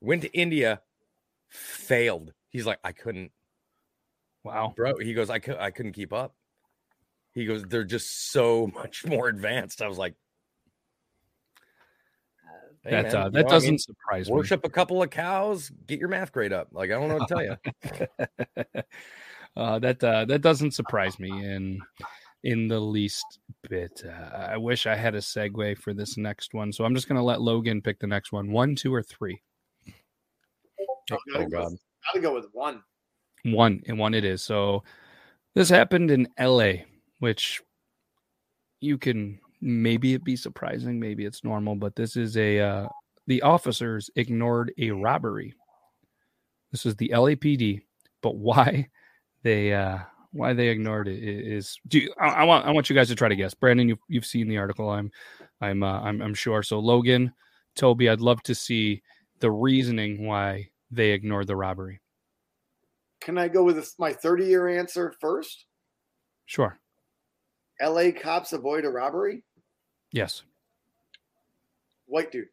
[0.00, 0.80] Went to India,
[1.48, 2.32] failed.
[2.50, 3.30] He's like, I couldn't,
[4.44, 4.74] Wow.
[4.76, 4.98] bro.
[4.98, 6.34] He goes, I, cou- I couldn't keep up.
[7.34, 9.80] He goes, they're just so much more advanced.
[9.80, 10.16] I was like, "Hey,
[12.84, 14.34] that man, uh, you that know, doesn't mean, surprise me.
[14.34, 16.68] worship a couple of cows, get your math grade up.
[16.72, 18.82] Like, I don't know what to tell you.
[19.56, 21.80] uh, that uh, that doesn't surprise me in
[22.44, 24.02] in the least bit.
[24.04, 27.16] Uh, I wish I had a segue for this next one, so I'm just going
[27.18, 28.50] to let Logan pick the next one.
[28.50, 29.40] One, two, or three.
[31.10, 31.72] Oh, Oh, God.
[32.06, 32.82] Gotta go with one.
[33.44, 34.42] One and one it is.
[34.42, 34.82] So
[35.54, 36.86] this happened in L.A.,
[37.20, 37.62] which
[38.80, 42.88] you can maybe it be surprising, maybe it's normal, but this is a uh,
[43.26, 45.54] the officers ignored a robbery.
[46.72, 47.82] This is the LAPD,
[48.20, 48.88] but why
[49.42, 49.98] they uh
[50.32, 53.14] why they ignored it is do you, I, I want I want you guys to
[53.14, 53.54] try to guess.
[53.54, 54.90] Brandon, you've you've seen the article.
[54.90, 55.10] I'm
[55.60, 56.62] I'm uh, I'm I'm sure.
[56.62, 57.32] So Logan,
[57.76, 59.02] Toby, I'd love to see
[59.38, 62.00] the reasoning why they ignored the robbery.
[63.20, 65.66] Can I go with this- my 30 year answer first?
[66.46, 66.78] Sure.
[67.80, 69.42] LA cops avoid a robbery?
[70.12, 70.42] Yes.
[72.06, 72.46] White dude.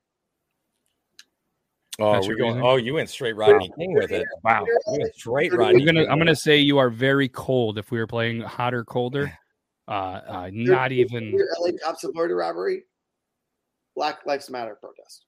[2.01, 2.61] Oh, we're going.
[2.61, 4.25] Oh, you went straight Rodney King with it.
[4.43, 4.65] Wow.
[4.65, 5.81] You went straight I'm Rodney.
[5.81, 7.77] I'm gonna King I'm gonna say you are very cold.
[7.77, 9.37] If we were playing hotter, colder,
[9.87, 12.83] uh, uh not even LA cops avoid a robbery?
[13.95, 15.25] Black Lives Matter protest.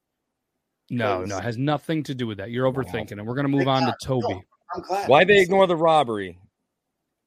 [0.89, 2.51] no, no, it has nothing to do with that.
[2.51, 3.25] You're overthinking it.
[3.25, 4.27] We're gonna move on to Toby.
[4.29, 4.41] No,
[4.73, 5.09] I'm glad.
[5.09, 6.39] Why they ignore the robbery?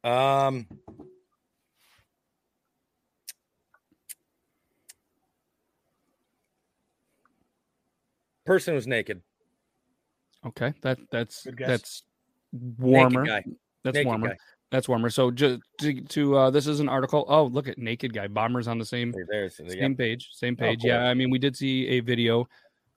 [0.04, 0.66] Um,
[8.44, 9.22] person was naked.
[10.46, 12.02] Okay, that that's that's
[12.52, 13.24] warmer.
[13.82, 14.28] That's Naked warmer.
[14.28, 14.36] guy.
[14.70, 15.10] That's warmer.
[15.10, 17.24] So just to, to uh, this is an article.
[17.28, 18.26] Oh, look at naked guy.
[18.28, 20.30] Bombers on the same There's the same page.
[20.32, 20.80] Same Oh, page.
[20.80, 20.90] cool.
[20.90, 22.46] Yeah, I mean, we did see a video a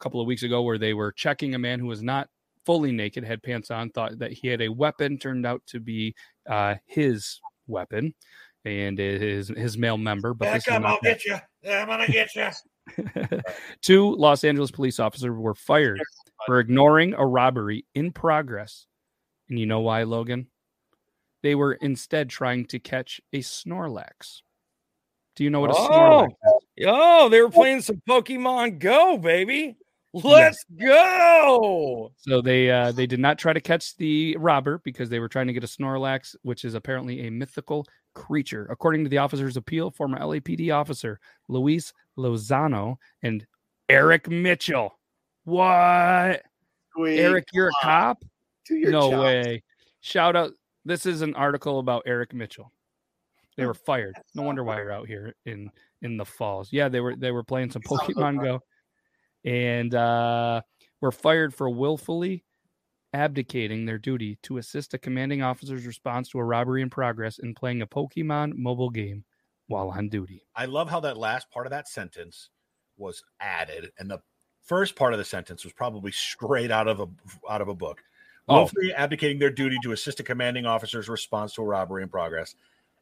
[0.03, 2.29] couple of weeks ago where they were checking a man who was not
[2.65, 5.17] fully naked, had pants on, thought that he had a weapon.
[5.19, 6.15] Turned out to be
[6.49, 8.13] uh, his weapon
[8.65, 10.33] and his his male member.
[10.33, 11.23] But this is not that.
[11.25, 11.35] you.
[11.69, 12.47] I'm gonna get you.
[13.81, 16.01] Two Los Angeles police officers were fired
[16.45, 18.85] for ignoring a robbery in progress.
[19.49, 20.47] And you know why, Logan?
[21.43, 24.41] They were instead trying to catch a Snorlax.
[25.35, 26.67] Do you know what a Oh, Snorlax is?
[26.77, 29.77] Yo, they were playing some Pokemon Go, baby.
[30.13, 32.11] Let's go.
[32.17, 35.47] So they uh, they did not try to catch the robber because they were trying
[35.47, 37.85] to get a Snorlax, which is apparently a mythical
[38.17, 38.67] creature.
[38.69, 43.45] According to the officer's appeal, former LAPD officer Luis Lozano and
[43.89, 44.97] Eric Mitchell.
[45.45, 46.41] What?
[46.95, 47.19] Sweet.
[47.19, 48.23] Eric, you're a cop?
[48.69, 49.21] No job.
[49.21, 49.63] way.
[50.01, 50.51] Shout out.
[50.83, 52.71] This is an article about Eric Mitchell.
[53.55, 54.15] They were fired.
[54.35, 56.69] No wonder why you're out here in in the falls.
[56.71, 58.41] Yeah, they were they were playing some Pokemon.
[58.41, 58.59] Go,
[59.45, 60.61] and uh,
[61.01, 62.43] were fired for willfully
[63.13, 67.55] abdicating their duty to assist a commanding officer's response to a robbery in progress and
[67.55, 69.23] playing a Pokemon mobile game
[69.67, 70.43] while on duty.
[70.55, 72.49] I love how that last part of that sentence
[72.97, 74.19] was added, and the
[74.63, 77.07] first part of the sentence was probably straight out of a
[77.49, 78.01] out of a book.
[78.49, 78.69] Oh.
[78.95, 82.55] Abdicating their duty to assist a commanding officer's response to a robbery in progress,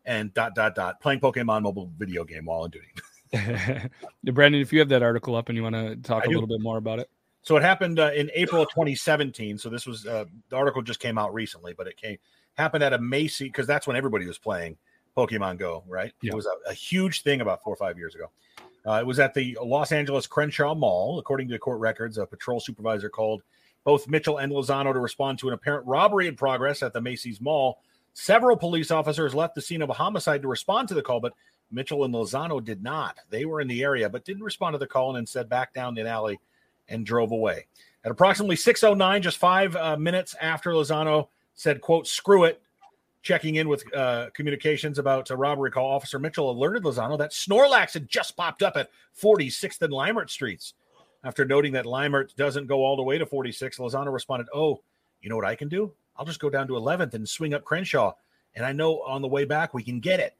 [0.04, 2.88] and dot dot dot playing Pokemon mobile video game while on duty.
[4.24, 6.34] Brandon, if you have that article up and you want to talk I a do.
[6.34, 7.10] little bit more about it.
[7.46, 9.60] So it happened uh, in April of 2017.
[9.60, 12.18] So this was uh, the article just came out recently, but it came
[12.56, 14.78] happened at a Macy because that's when everybody was playing
[15.16, 16.12] Pokemon Go, right?
[16.22, 16.32] Yeah.
[16.32, 18.32] It was a, a huge thing about four or five years ago.
[18.84, 21.20] Uh, it was at the Los Angeles Crenshaw Mall.
[21.20, 23.44] According to court records, a patrol supervisor called
[23.84, 27.40] both Mitchell and Lozano to respond to an apparent robbery in progress at the Macy's
[27.40, 27.78] Mall.
[28.14, 31.34] Several police officers left the scene of a homicide to respond to the call, but
[31.72, 33.20] Mitchell and Lozano did not.
[33.30, 35.94] They were in the area, but didn't respond to the call and instead back down
[35.94, 36.40] the alley
[36.90, 37.66] and drove away.
[38.04, 42.62] At approximately 6:09, just five uh, minutes after Lozano said, "quote Screw it,"
[43.24, 47.94] checking in with uh, communications about a robbery call, Officer Mitchell alerted Lozano that Snorlax
[47.94, 50.76] had just popped up at 46th and Leimert Streets.
[51.24, 54.84] After noting that Leimert doesn't go all the way to 46, Lozano responded, "Oh,
[55.22, 55.92] you know what I can do?
[56.16, 58.14] I'll just go down to 11th and swing up Crenshaw,
[58.54, 60.36] and I know on the way back we can get it."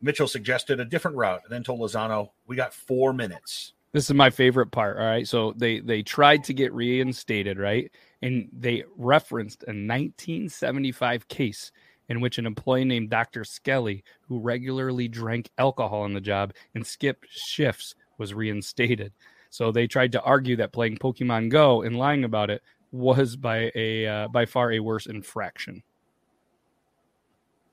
[0.00, 4.14] Mitchell suggested a different route and then told Lozano, "We got four minutes." This is
[4.14, 4.96] my favorite part.
[4.96, 5.26] All right.
[5.26, 7.90] So they they tried to get reinstated, right?
[8.22, 11.72] And they referenced a 1975 case
[12.08, 13.42] in which an employee named Dr.
[13.42, 19.12] Skelly, who regularly drank alcohol on the job and skipped shifts, was reinstated.
[19.50, 23.72] So they tried to argue that playing Pokemon Go and lying about it was by
[23.74, 25.82] a uh, by far a worse infraction.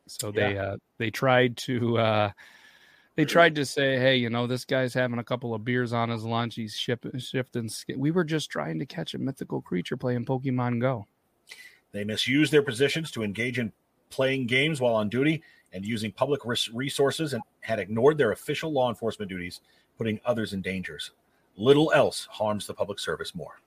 [0.08, 2.32] So they uh, they tried to uh,
[3.16, 6.10] they tried to say, hey, you know, this guy's having a couple of beers on
[6.10, 6.56] his lunch.
[6.56, 7.70] He's ship, shifting.
[7.70, 11.08] sk- We were just trying to catch a mythical creature playing Pokemon Go.
[11.92, 13.72] They misused their positions to engage in
[14.10, 15.42] playing games while on duty
[15.74, 19.62] and using public res- resources and had ignored their official law enforcement duties,
[19.98, 21.12] putting others in dangers.
[21.58, 23.60] Little else harms the public service more.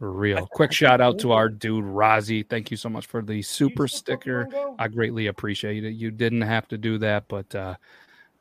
[0.00, 0.46] Unreal.
[0.46, 2.48] Quick shout out to our dude Rozzy.
[2.48, 4.48] Thank you so much for the super sticker.
[4.78, 5.90] I greatly appreciate it.
[5.90, 7.74] You didn't have to do that, but uh,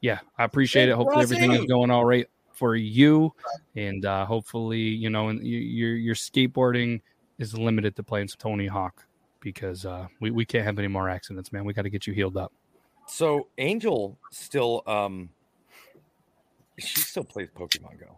[0.01, 0.95] yeah, I appreciate it.
[0.95, 3.33] Hopefully everything is going all right for you,
[3.75, 7.01] and uh, hopefully you know, and you- your your skateboarding
[7.39, 9.05] is limited to playing some Tony Hawk
[9.41, 11.65] because uh, we we can't have any more accidents, man.
[11.65, 12.53] We got to get you healed up.
[13.07, 15.29] so Angel still um
[16.77, 18.15] she still plays Pokemon Go.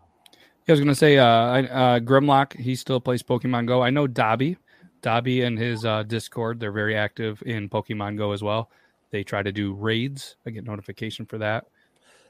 [0.67, 2.57] I was gonna say, uh, uh, Grimlock.
[2.57, 3.81] He still plays Pokemon Go.
[3.81, 4.57] I know Dobby,
[5.01, 6.59] Dobby and his uh, Discord.
[6.59, 8.69] They're very active in Pokemon Go as well.
[9.09, 10.37] They try to do raids.
[10.45, 11.65] I get notification for that.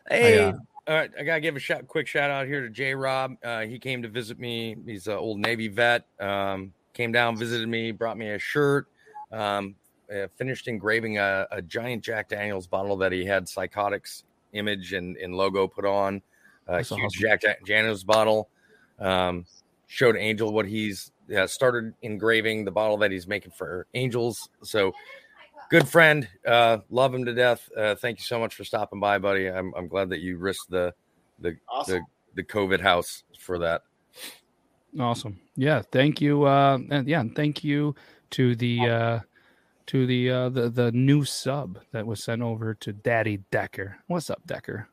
[0.10, 0.54] Hey, uh,
[0.88, 3.36] all right, I gotta give a shout, quick shout out here to J Rob.
[3.44, 4.76] Uh, he came to visit me.
[4.86, 6.06] He's an old Navy vet.
[6.20, 8.88] Um, came down, visited me, brought me a shirt.
[9.32, 9.76] Um,
[10.12, 15.16] uh, finished engraving a, a giant Jack Daniels bottle that he had Psychotics image and,
[15.18, 16.22] and logo put on.
[16.72, 17.40] A That's huge awesome.
[17.42, 18.50] Jack, Janos bottle.
[19.00, 19.46] Um,
[19.88, 24.50] showed Angel what he's uh, started engraving the bottle that he's making for Angels.
[24.64, 24.94] So
[25.70, 26.28] good friend.
[26.48, 27.70] Uh, love him to death.
[27.76, 29.48] Uh, thank you so much for stopping by, buddy.
[29.48, 30.94] I'm, I'm glad that you risked the
[31.40, 32.06] the Awesome.
[32.36, 33.82] the, the COVID house for that.
[35.00, 35.40] Awesome.
[35.56, 35.82] Yeah.
[35.92, 36.44] Thank you.
[36.44, 37.22] Uh, and yeah.
[37.22, 37.96] and Thank you
[38.32, 39.20] to the uh,
[39.88, 43.98] to the uh, the the new sub that was sent over to Daddy Decker.
[44.08, 44.88] What's up, Decker?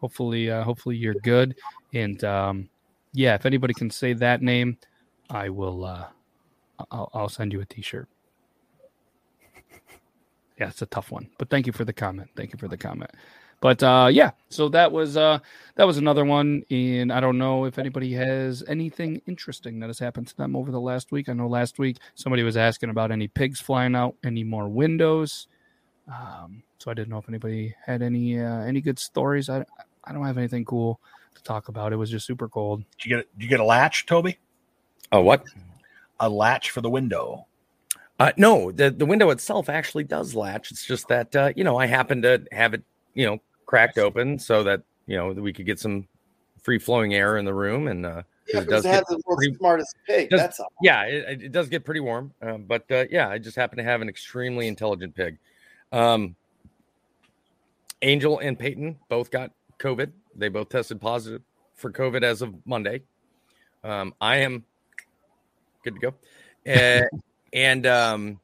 [0.00, 1.56] Hopefully, uh, hopefully you're good.
[1.92, 2.68] And um,
[3.12, 4.78] yeah, if anybody can say that name,
[5.30, 5.84] I will.
[5.84, 6.06] Uh,
[6.90, 8.08] I'll, I'll send you a T-shirt.
[10.58, 12.30] Yeah, it's a tough one, but thank you for the comment.
[12.36, 13.10] Thank you for the comment.
[13.60, 15.38] But uh, yeah, so that was uh,
[15.74, 16.62] that was another one.
[16.70, 20.70] And I don't know if anybody has anything interesting that has happened to them over
[20.70, 21.28] the last week.
[21.28, 25.48] I know last week somebody was asking about any pigs flying out, any more windows.
[26.08, 29.48] Um, so I didn't know if anybody had any uh, any good stories.
[29.48, 29.64] I
[30.08, 31.00] I don't have anything cool
[31.34, 31.92] to talk about.
[31.92, 32.82] It was just super cold.
[32.98, 34.38] Did you get did you get a latch, Toby?
[35.12, 35.44] Oh, what?
[36.20, 37.46] A latch for the window.
[38.18, 40.70] Uh, no, the the window itself actually does latch.
[40.72, 42.82] It's just that uh, you know I happen to have it
[43.14, 46.08] you know cracked open so that you know we could get some
[46.62, 49.22] free flowing air in the room and uh, Yeah, it does it has get the
[49.26, 50.30] world's pretty- smartest pig.
[50.30, 50.72] does- That's all.
[50.82, 52.32] yeah, it, it does get pretty warm.
[52.42, 55.38] Um, but uh, yeah, I just happen to have an extremely intelligent pig.
[55.92, 56.34] Um,
[58.02, 60.12] Angel and Peyton both got COVID.
[60.36, 61.42] They both tested positive
[61.74, 63.02] for COVID as of Monday.
[63.84, 64.64] Um, I am
[65.84, 66.14] good to go.
[66.66, 67.04] Uh,
[67.52, 68.40] and um,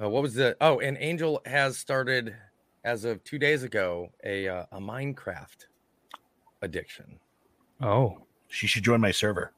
[0.00, 0.56] uh, what was the?
[0.60, 2.34] Oh, and Angel has started
[2.84, 5.66] as of two days ago a uh, a Minecraft
[6.62, 7.18] addiction.
[7.80, 9.52] Oh, She should join my server.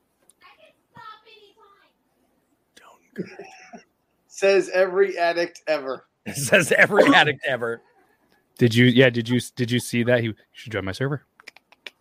[2.77, 3.29] Don't.
[4.29, 6.07] Says every addict ever.
[6.35, 7.83] Says every addict ever.
[8.59, 8.87] Did you?
[8.87, 9.11] Yeah.
[9.11, 9.41] Did you?
[9.57, 10.21] Did you see that?
[10.21, 11.25] He you should join my server.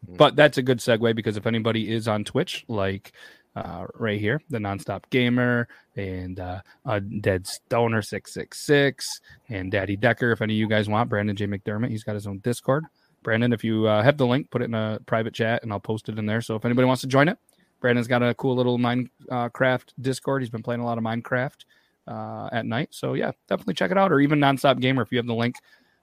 [0.08, 3.14] But that's a good segue because if anybody is on Twitch, like
[3.56, 9.72] uh, right here, the Nonstop Gamer and uh, uh, Dead Stoner six six six and
[9.72, 12.40] Daddy Decker, if any of you guys want, Brandon J McDermott, he's got his own
[12.40, 12.86] Discord.
[13.24, 15.80] Brandon, if you uh, have the link, put it in a private chat and I'll
[15.80, 16.42] post it in there.
[16.42, 17.38] So if anybody wants to join it,
[17.80, 20.42] Brandon's got a cool little Minecraft Discord.
[20.42, 21.66] He's been playing a lot of Minecraft
[22.08, 22.90] uh, at night.
[22.92, 24.12] So yeah, definitely check it out.
[24.12, 25.56] Or even Nonstop Gamer, if you have the link,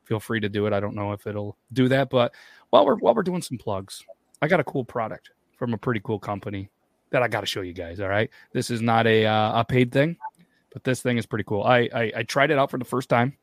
[0.08, 0.72] feel free to do it.
[0.72, 2.34] I don't know if it'll do that, but
[2.70, 4.02] while we're while we're doing some plugs,
[4.40, 6.70] I got a cool product from a pretty cool company
[7.10, 8.00] that I got to show you guys.
[8.00, 10.16] All right, this is not a uh, a paid thing,
[10.72, 11.62] but this thing is pretty cool.
[11.62, 13.36] I, I I tried it out for the first time.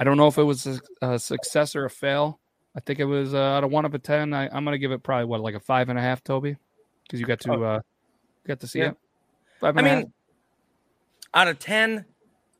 [0.00, 2.40] I don't know if it was a, a success or a fail.
[2.76, 4.32] I think it was uh, out of one of a ten.
[4.34, 6.56] I, I'm gonna give it probably what like a five and a half, Toby,
[7.04, 7.62] because you got to Oh.
[7.62, 7.80] uh,
[8.46, 8.90] got to see Yeah.
[8.90, 8.96] it.
[9.60, 9.98] Five I and a half.
[10.04, 10.12] mean,
[11.34, 12.04] out of ten,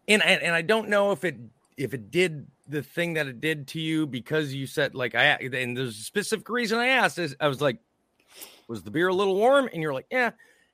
[0.08, 1.36] and, and and I don't know if it
[1.76, 5.36] if it did the thing that it did to you because you said like I
[5.36, 7.78] and there's a specific reason I asked is I was like,
[8.68, 9.68] was the beer a little warm?
[9.72, 10.30] And you're like, yeah.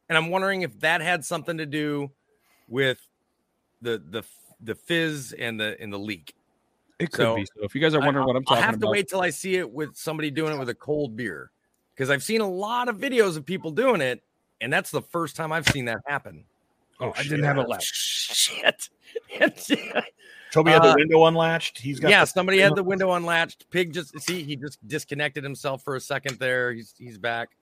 [0.08, 2.10] And I'm wondering if that had something to do
[2.68, 2.98] with
[3.80, 4.22] the the
[4.60, 6.34] the fizz and the and the leak.
[6.98, 7.46] it could so, be.
[7.46, 9.08] So if you guys are wondering what I'm talking about, I have to about, wait
[9.08, 11.50] till I see it with somebody doing it with a cold beer
[11.94, 14.22] because I've seen a lot of videos of people doing it,
[14.60, 16.44] and that's the first time I've seen that happen.
[17.00, 17.84] oh, I didn't have it left.
[17.92, 18.88] Shit.
[20.54, 21.78] Toby had the Uh, window unlatched.
[21.78, 23.68] He's got yeah, somebody had the window unlatched.
[23.70, 26.72] Pig just see he just disconnected himself for a second there.
[26.72, 27.56] He's he's back.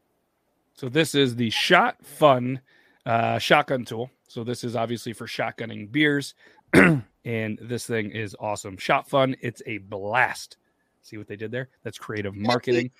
[0.75, 2.61] So this is the Shot Fun
[3.07, 4.11] uh, shotgun tool.
[4.29, 6.35] So this is obviously for shotgunning beers,
[6.75, 8.77] and this thing is awesome.
[8.77, 10.59] Shot Fun, it's a blast.
[11.01, 11.71] See what they did there?
[11.85, 12.91] That's creative marketing.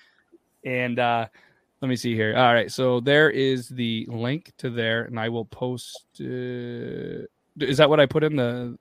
[0.65, 1.27] And uh,
[1.81, 2.35] let me see here.
[2.35, 6.05] All right, so there is the link to there, and I will post.
[6.19, 7.25] Uh,
[7.59, 8.77] is that what I put in the?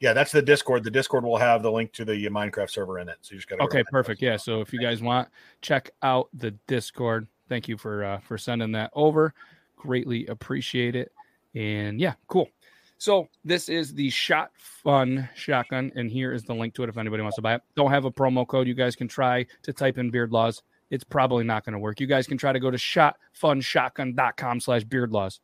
[0.00, 0.82] Yeah, that's the Discord.
[0.82, 3.18] The Discord will have the link to the Minecraft server in it.
[3.20, 4.22] So you just got to Okay, perfect.
[4.22, 4.36] Yeah.
[4.36, 5.28] So if you guys want,
[5.60, 7.26] check out the Discord.
[7.48, 9.34] Thank you for uh, for sending that over.
[9.76, 11.12] Greatly appreciate it.
[11.54, 12.48] And yeah, cool.
[12.96, 16.98] So this is the Shot Fun shotgun, and here is the link to it if
[16.98, 17.62] anybody wants to buy it.
[17.74, 18.66] Don't have a promo code.
[18.66, 20.62] You guys can try to type in Beard Laws.
[20.90, 22.00] It's probably not going to work.
[22.00, 25.40] You guys can try to go to shotfunshotgun.com slash beard laws.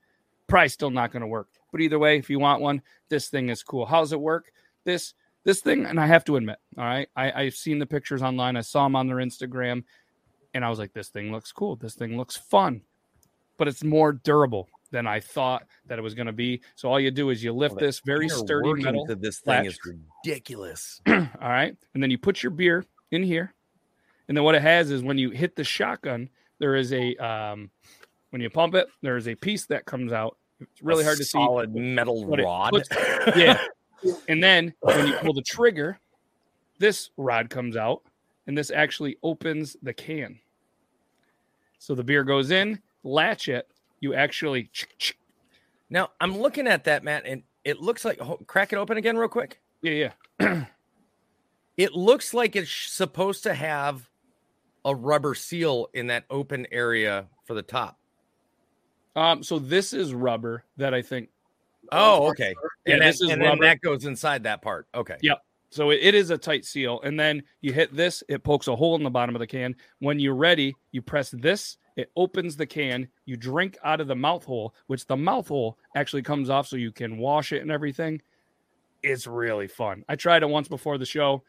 [0.49, 1.49] Probably still not going to work.
[1.73, 3.87] But either way, if you want one, this thing is cool.
[3.87, 4.53] How does it work?
[4.85, 5.15] This
[5.45, 8.57] this thing, and I have to admit, all right, I, I've seen the pictures online.
[8.57, 9.85] I saw them on their Instagram,
[10.55, 11.77] and I was like, this thing looks cool.
[11.77, 12.83] This thing looks fun,
[13.57, 16.63] but it's more durable than I thought that it was going to be.
[16.75, 19.07] So all you do is you lift this very sturdy metal.
[19.07, 19.67] this thing latch.
[19.67, 19.79] is
[20.25, 21.01] ridiculous.
[21.07, 23.55] all right, and then you put your beer in here,
[24.27, 27.71] and then what it has is when you hit the shotgun, there is a um,
[28.31, 30.37] when you pump it, there is a piece that comes out.
[30.61, 31.31] It's really A hard to see.
[31.31, 32.71] solid metal rod.
[32.73, 32.89] puts-
[33.37, 33.61] yeah.
[34.29, 35.99] And then when you pull the trigger,
[36.79, 38.03] this rod comes out,
[38.47, 40.39] and this actually opens the can.
[41.79, 43.69] So the beer goes in, latch it.
[44.01, 44.71] You actually,
[45.91, 49.17] Now I'm looking at that, Matt, and it looks like ho- crack it open again
[49.17, 49.61] real quick.
[49.83, 50.65] yeah, yeah.
[51.77, 54.09] It looks like it's supposed to have
[54.87, 57.99] a rubber seal in that open area for the top.
[59.17, 61.31] Um, so this is rubber that I think.
[61.91, 62.55] Oh, okay.
[62.87, 63.65] Yeah, and then, this is and rubber.
[63.65, 64.87] that goes inside that part.
[64.95, 65.17] Okay.
[65.23, 65.43] Yep.
[65.71, 68.77] So it, it is a tight seal, and then you hit this, it pokes a
[68.77, 69.75] hole in the bottom of the can.
[69.99, 73.09] When you're ready, you press this, it opens the can.
[73.25, 76.77] You drink out of the mouth hole, which the mouth hole actually comes off, so
[76.77, 78.21] you can wash it and everything.
[79.03, 80.05] It's really fun.
[80.09, 81.43] I tried it once before the show.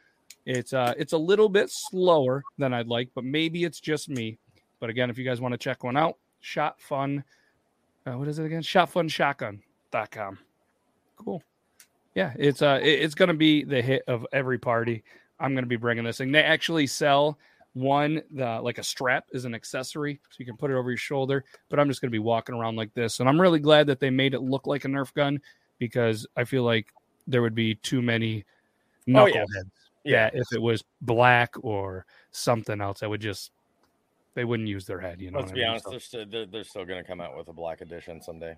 [0.46, 4.40] It's uh, it's a little bit slower than I'd like, but maybe it's just me.
[4.80, 7.24] But again, if you guys want to check one out, Shot Fun,
[8.08, 8.62] uh, what is it again?
[8.62, 10.40] ShotFunShotgun.com.
[11.18, 11.44] Cool
[12.16, 15.04] yeah it's uh it- it's gonna be the hit of every party
[15.40, 17.38] i'm gonna be bringing this thing they actually sell
[17.74, 20.98] one the like a strap is an accessory so you can put it over your
[20.98, 24.00] shoulder but i'm just gonna be walking around like this and i'm really glad that
[24.00, 25.40] they made it look like a nerf gun
[25.78, 26.88] because i feel like
[27.28, 28.44] there would be too many
[29.14, 29.44] Oh, yeah.
[29.44, 29.70] knuckleheads
[30.06, 33.52] yeah if it was black or something else i would just
[34.38, 35.70] they wouldn't use their head you know Let's what I be mean?
[35.70, 38.22] honest, So- they're still, they're, they're still going to come out with a black edition
[38.22, 38.56] someday.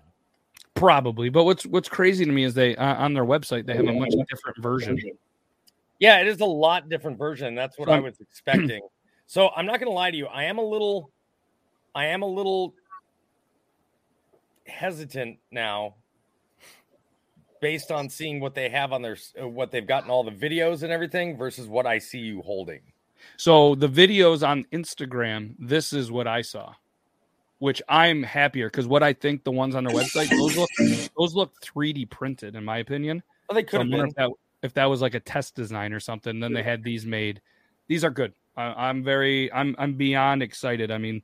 [0.74, 3.86] probably but what's what's crazy to me is they uh, on their website they have
[3.88, 4.96] a much different version
[5.98, 7.54] Yeah, it is a lot different version.
[7.54, 8.80] That's what I Um, was expecting.
[9.26, 10.26] so I'm not going to lie to you.
[10.28, 11.10] I am a little,
[11.94, 12.72] I am a little
[14.66, 15.96] hesitant now,
[17.60, 20.82] based on seeing what they have on their, uh, what they've gotten all the videos
[20.82, 22.80] and everything versus what I see you holding.
[23.36, 26.74] So the videos on Instagram, this is what I saw,
[27.58, 30.70] which I'm happier because what I think the ones on their website, those look
[31.18, 33.22] those look 3D printed in my opinion.
[33.48, 34.06] Well, they could I have been.
[34.06, 34.30] if that
[34.62, 36.40] if that was like a test design or something.
[36.40, 37.40] Then they had these made.
[37.88, 38.32] These are good.
[38.56, 40.90] I, I'm very I'm I'm beyond excited.
[40.90, 41.22] I mean,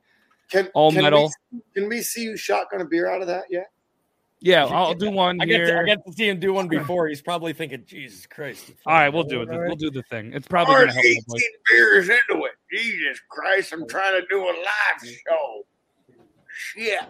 [0.49, 1.31] Can, All can metal.
[1.51, 3.71] We, can we see you shotgun a beer out of that yet?
[4.39, 7.07] Yeah, I'll do one I get, to, I get to see him do one before.
[7.07, 8.71] He's probably thinking, Jesus Christ.
[8.85, 9.49] All right, we'll do it.
[9.49, 10.31] We'll do the thing.
[10.33, 11.03] It's probably gonna help.
[11.03, 11.41] my voice.
[11.41, 12.51] 18 beers into it.
[12.71, 15.63] Jesus Christ, I'm trying to do a live show.
[16.55, 17.01] Shit.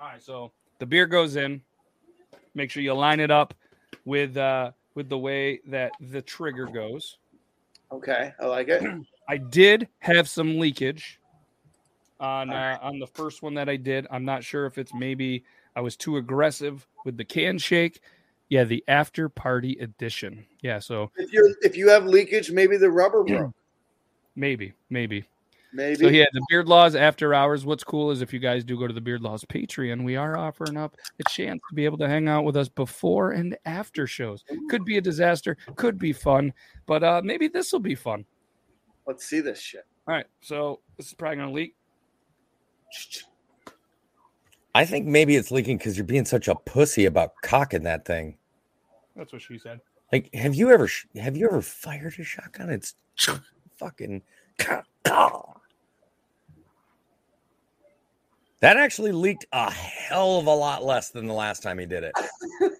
[0.00, 1.60] All right, so the beer goes in.
[2.54, 3.54] Make sure you line it up
[4.06, 7.18] with uh with the way that the trigger goes.
[7.92, 8.82] Okay, I like it.
[9.28, 11.20] I did have some leakage
[12.18, 14.06] on uh, on the first one that I did.
[14.10, 15.44] I'm not sure if it's maybe
[15.76, 18.00] I was too aggressive with the can shake.
[18.48, 20.46] Yeah, the after party edition.
[20.62, 23.54] Yeah, so If you if you have leakage, maybe the rubber broke.
[24.34, 25.24] maybe, maybe.
[25.72, 25.96] Maybe.
[25.96, 27.66] So yeah, the Beard Laws after hours.
[27.66, 30.38] What's cool is if you guys do go to the Beard Laws Patreon, we are
[30.38, 34.06] offering up a chance to be able to hang out with us before and after
[34.06, 34.42] shows.
[34.70, 36.54] Could be a disaster, could be fun,
[36.86, 38.24] but uh maybe this will be fun.
[39.06, 39.84] Let's see this shit.
[40.08, 41.74] All right, so this is probably gonna leak.
[44.76, 48.36] I think maybe it's leaking because you're being such a pussy about cocking that thing.
[49.16, 49.80] That's what she said.
[50.12, 52.68] Like, have you ever sh- have you ever fired a shotgun?
[52.68, 52.94] It's
[53.76, 54.22] fucking.
[58.60, 62.04] That actually leaked a hell of a lot less than the last time he did
[62.04, 62.14] it.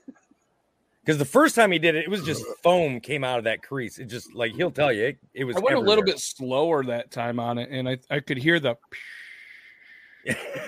[1.06, 3.62] Because the first time he did it, it was just foam came out of that
[3.62, 3.98] crease.
[3.98, 5.54] It just like he'll tell you, it, it was.
[5.56, 8.58] I went a little bit slower that time on it, and I, I could hear
[8.58, 8.74] the.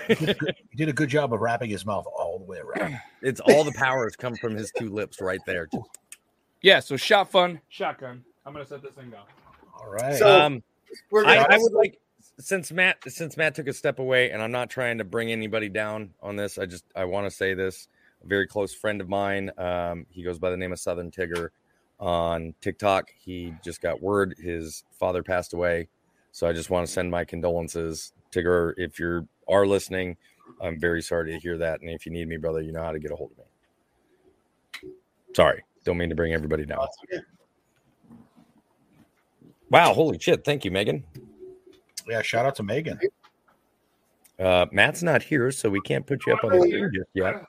[0.07, 0.15] He
[0.75, 2.99] did a good job of wrapping his mouth all the way around.
[3.21, 5.67] it's all the power has come from his two lips right there.
[6.61, 8.23] Yeah, so shot fun shotgun.
[8.45, 9.23] I'm gonna set this thing down.
[9.79, 10.15] All right.
[10.15, 10.63] So- Um,
[11.11, 11.99] We're I, I would like
[12.39, 15.69] since Matt since Matt took a step away, and I'm not trying to bring anybody
[15.69, 16.57] down on this.
[16.57, 17.87] I just I want to say this.
[18.23, 19.51] A very close friend of mine.
[19.57, 21.49] Um, he goes by the name of Southern Tigger
[21.99, 23.09] on TikTok.
[23.17, 25.87] He just got word his father passed away,
[26.31, 28.73] so I just want to send my condolences, Tigger.
[28.77, 30.17] If you are listening,
[30.61, 32.91] I'm very sorry to hear that, and if you need me, brother, you know how
[32.91, 34.91] to get a hold of me.
[35.35, 36.87] Sorry, don't mean to bring everybody down.
[39.69, 40.43] Wow, holy shit!
[40.43, 41.03] Thank you, Megan.
[42.07, 42.99] yeah, shout out to Megan.
[44.39, 47.43] Uh, Matt's not here, so we can't put you up on the screen just yet.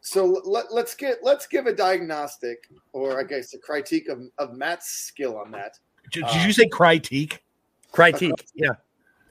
[0.00, 4.54] So let, let's get let's give a diagnostic or I guess a critique of, of
[4.54, 5.78] Matt's skill on that.
[6.12, 7.42] Did, did you say critique?
[7.92, 8.46] Critique.
[8.54, 8.70] Yeah.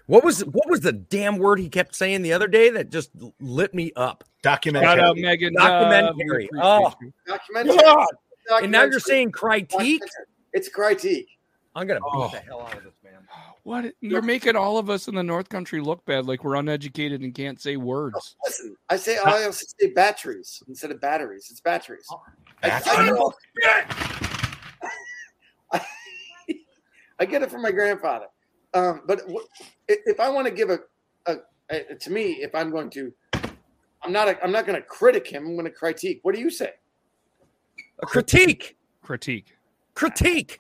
[0.08, 3.12] What was what was the damn word he kept saying the other day that just
[3.40, 4.24] lit me up?
[4.42, 4.88] Documentary.
[4.88, 5.56] Shout out Megan.
[5.58, 6.50] uh, Documentary.
[6.52, 6.86] we Oh.
[6.88, 7.34] appreciate you.
[7.34, 8.06] Documentary.
[8.64, 10.02] And now you're saying critique?
[10.54, 11.28] It's critique.
[11.76, 12.30] I'm gonna beat Oh.
[12.30, 13.14] the hell out of this man.
[13.64, 13.94] What?
[14.00, 17.36] You're making all of us in the North Country look bad, like we're uneducated and
[17.36, 18.38] can't say words.
[18.46, 21.50] Listen, I say I also say batteries instead of batteries.
[21.52, 22.08] It's batteries.
[22.64, 23.12] I, I, Batteries?
[23.12, 23.34] know.
[25.74, 25.82] I,
[27.20, 28.28] I get it from my grandfather.
[28.78, 29.48] Um, but w-
[29.88, 30.80] if if I want to give a,
[31.26, 31.36] a,
[31.70, 33.12] a, to me, if I'm going to,
[34.04, 35.46] I'm not, a, I'm not going to critic him.
[35.46, 36.20] I'm going to critique.
[36.22, 36.74] What do you say?
[38.04, 38.78] A critique.
[39.02, 39.56] Critique.
[39.96, 40.60] Critique.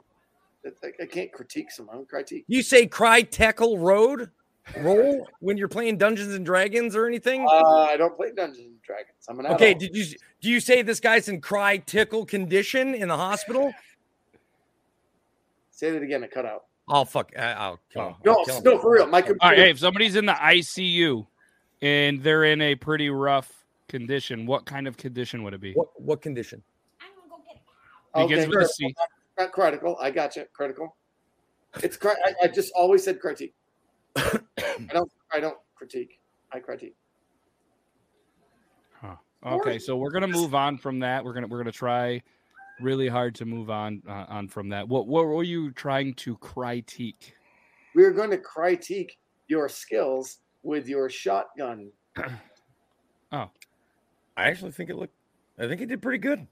[0.65, 2.05] I, I can't critique someone.
[2.05, 2.45] Critique.
[2.47, 4.31] You say cry tackle road
[4.79, 7.45] roll when you're playing Dungeons and Dragons or anything?
[7.47, 9.15] Uh, I don't play Dungeons and Dragons.
[9.29, 10.05] I'm an okay, did you
[10.41, 13.71] do you say this guy's in cry tickle condition in the hospital?
[15.71, 16.23] say that again.
[16.23, 16.63] I cut out.
[16.89, 17.31] Oh fuck!
[17.37, 18.07] I, I'll kill oh.
[18.09, 18.15] him.
[18.25, 18.63] No, I'll kill him.
[18.63, 19.07] no, for real.
[19.07, 19.43] My computer.
[19.43, 21.27] All right, hey, if somebody's in the ICU
[21.81, 23.51] and they're in a pretty rough
[23.89, 25.73] condition, what kind of condition would it be?
[25.73, 26.63] What what condition?
[27.01, 28.27] I'm gonna go get a cow.
[28.27, 28.95] Begins Okay, with a C.
[29.37, 29.97] Not critical.
[29.99, 30.45] I got you.
[30.53, 30.95] Critical.
[31.83, 33.53] It's cri- I, I just always said critique.
[34.15, 34.39] I
[34.91, 35.11] don't.
[35.31, 36.19] I don't critique.
[36.51, 36.95] I critique.
[39.45, 41.23] Okay, so we're gonna move on from that.
[41.23, 42.21] We're gonna we're gonna try
[42.79, 44.87] really hard to move on uh, on from that.
[44.87, 47.35] What what were you trying to critique?
[47.95, 49.17] We are going to critique
[49.47, 51.91] your skills with your shotgun.
[53.29, 53.49] Oh,
[54.37, 55.13] I actually think it looked.
[55.59, 56.47] I think it did pretty good.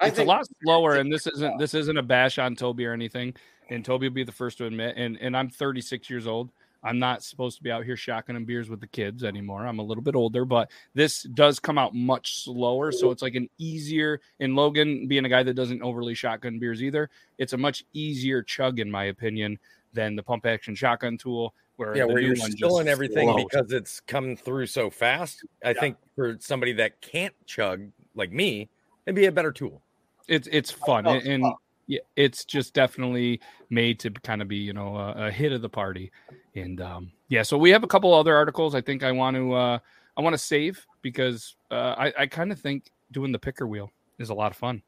[0.00, 2.92] I it's a lot slower, and this isn't this isn't a bash on Toby or
[2.92, 3.34] anything.
[3.68, 4.94] And Toby will be the first to admit.
[4.96, 6.50] And and I'm 36 years old.
[6.82, 9.66] I'm not supposed to be out here shotgunning beers with the kids anymore.
[9.66, 12.90] I'm a little bit older, but this does come out much slower.
[12.90, 14.20] So it's like an easier.
[14.40, 18.42] And Logan, being a guy that doesn't overly shotgun beers either, it's a much easier
[18.42, 19.58] chug, in my opinion,
[19.92, 21.54] than the pump action shotgun tool.
[21.76, 23.44] Where Yeah, where you're one still just in everything flows.
[23.50, 25.44] because it's come through so fast.
[25.64, 28.68] I think for somebody that can't chug like me,
[29.06, 29.82] it'd be a better tool.
[30.28, 31.44] it's it's fun and, and
[31.90, 35.60] yeah, it's just definitely made to kind of be you know a, a hit of
[35.60, 36.12] the party
[36.54, 39.52] and um yeah so we have a couple other articles i think i want to
[39.52, 39.76] uh
[40.16, 43.90] i want to save because uh i, I kind of think doing the picker wheel
[44.20, 44.82] is a lot of fun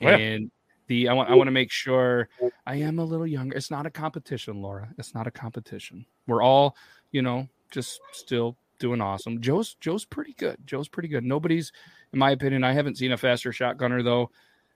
[0.00, 0.16] Yeah.
[0.16, 0.50] and
[0.86, 2.28] the i want i want to make sure
[2.66, 6.42] i am a little younger it's not a competition laura it's not a competition we're
[6.42, 6.76] all
[7.10, 11.72] you know just still doing awesome joe's joe's pretty good joe's pretty good nobody's
[12.12, 14.30] in my opinion i haven't seen a faster shotgunner though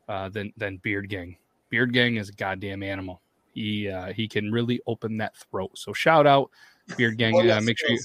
[0.08, 1.36] uh, than than Beard Gang.
[1.70, 3.20] Beard Gang is a goddamn animal.
[3.54, 5.72] He uh, he can really open that throat.
[5.76, 6.50] So shout out
[6.96, 7.34] Beard Gang.
[7.34, 7.98] Oh, Uh, make sure you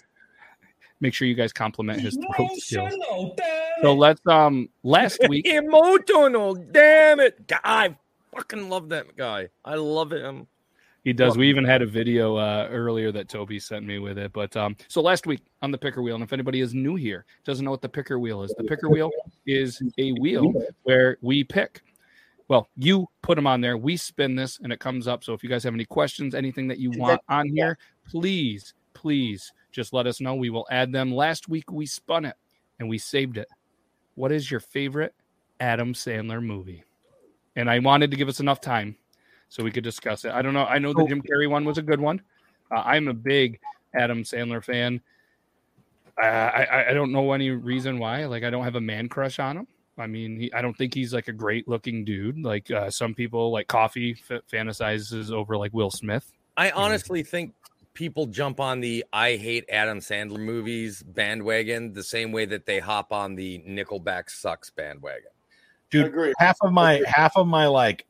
[1.00, 2.94] make sure you guys compliment his throat skills.
[3.82, 7.48] So let's um last week Emotional, damn it!
[7.48, 7.96] God, I
[8.36, 9.50] fucking love that guy.
[9.64, 10.48] I love him.
[11.04, 11.38] he does.
[11.38, 14.32] We even had a video uh, earlier that Toby sent me with it.
[14.34, 17.26] But um so last week on the picker wheel, and if anybody is new here,
[17.46, 19.12] doesn't know what the picker wheel is, the picker wheel
[19.46, 20.52] is a wheel
[20.84, 21.82] where we pick.
[22.48, 23.78] Well, you put them on there.
[23.78, 25.24] We spin this, and it comes up.
[25.24, 27.78] So if you guys have any questions, anything that you want on here,
[28.10, 30.36] please, please just let us know.
[30.36, 31.12] We will add them.
[31.14, 32.36] Last week we spun it
[32.80, 33.48] and we saved it.
[34.16, 35.16] What is your favorite
[35.60, 36.84] Adam Sandler movie?
[37.56, 38.96] And I wanted to give us enough time
[39.50, 40.32] so we could discuss it.
[40.32, 40.66] I don't know.
[40.66, 42.22] I know the Jim Carrey one was a good one.
[42.72, 43.60] Uh, I'm a big
[43.96, 45.02] Adam Sandler fan.
[46.22, 48.26] Uh, I I- I don't know any reason why.
[48.26, 49.68] Like I don't have a man crush on him.
[49.98, 52.40] I mean, he, I don't think he's like a great looking dude.
[52.40, 56.32] Like uh, some people, like Coffee f- fantasizes over like Will Smith.
[56.58, 57.54] I honestly think
[57.94, 62.80] people jump on the I hate Adam Sandler movies bandwagon the same way that they
[62.80, 65.30] hop on the Nickelback sucks bandwagon.
[65.92, 66.34] dude Agree.
[66.40, 68.08] half of my half of my like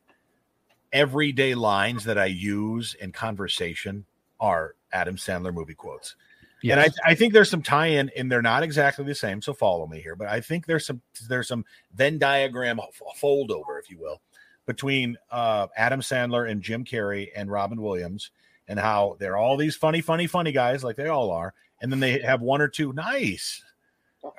[0.94, 4.06] everyday lines that i use in conversation
[4.40, 6.16] are adam sandler movie quotes
[6.72, 9.88] and I, I think there's some tie-in and they're not exactly the same so follow
[9.88, 12.80] me here but i think there's some there's some venn diagram
[13.16, 14.22] fold over if you will
[14.66, 18.32] between uh, adam sandler and jim carrey and robin williams
[18.68, 22.00] and how they're all these funny funny funny guys like they all are and then
[22.00, 23.62] they have one or two nice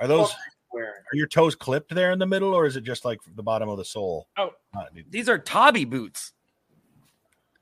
[0.00, 0.32] are those
[0.74, 3.68] are your toes clipped there in the middle or is it just like the bottom
[3.68, 4.50] of the sole Oh.
[4.76, 6.32] Uh, These are Tabi boots.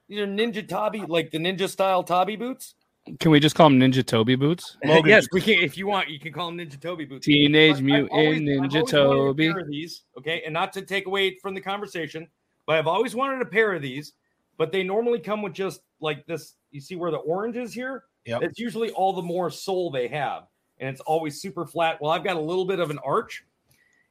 [0.09, 2.75] These are ninja Tabi, like the ninja style Tabi boots.
[3.18, 4.76] Can we just call him Ninja Toby boots?
[4.84, 5.55] Logan- yes, we can.
[5.55, 7.26] If you want, you can call them ninja Toby boots.
[7.26, 9.53] Teenage But I've Mutant always- Ninja always wanted a Toby.
[9.53, 12.28] pair these, okay, and not to take away from the conversation,
[12.66, 14.12] but I've always wanted a pair of these.
[14.59, 16.55] But they normally come with just like this.
[16.70, 18.05] You see where the orange is here?
[18.26, 18.42] Yep.
[18.42, 20.44] It's usually all the more sole they have,
[20.78, 22.00] and it's always super flat.
[22.00, 23.44] Well, I've got a little bit of an arch,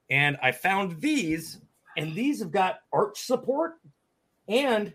[0.09, 1.61] and I found these,
[1.95, 3.75] and these have got arch support,
[4.49, 4.93] and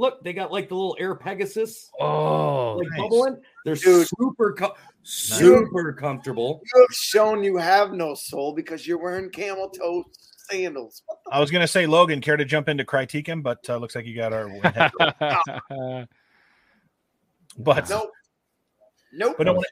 [0.00, 3.00] look, they got like the little Air Pegasus Oh, like nice.
[3.00, 3.36] bubbling.
[3.64, 4.08] They're Dude.
[4.18, 6.60] super co- super comfortable.
[6.74, 10.04] You have shown you have no soul because you're wearing camel toe
[10.50, 11.02] sandals.
[11.30, 14.16] I was gonna say, Logan, care to jump into Critiquum, but uh, looks like you
[14.16, 14.48] got our.
[17.58, 18.10] but Nope.
[19.12, 19.34] Nope.
[19.38, 19.64] but no, when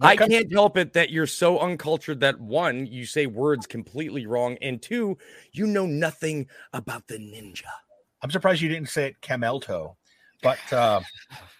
[0.00, 4.56] I can't help it that you're so uncultured that one, you say words completely wrong,
[4.62, 5.16] and two,
[5.52, 7.62] you know nothing about the ninja.
[8.22, 9.96] I'm surprised you didn't say it camelto,
[10.42, 11.00] but uh,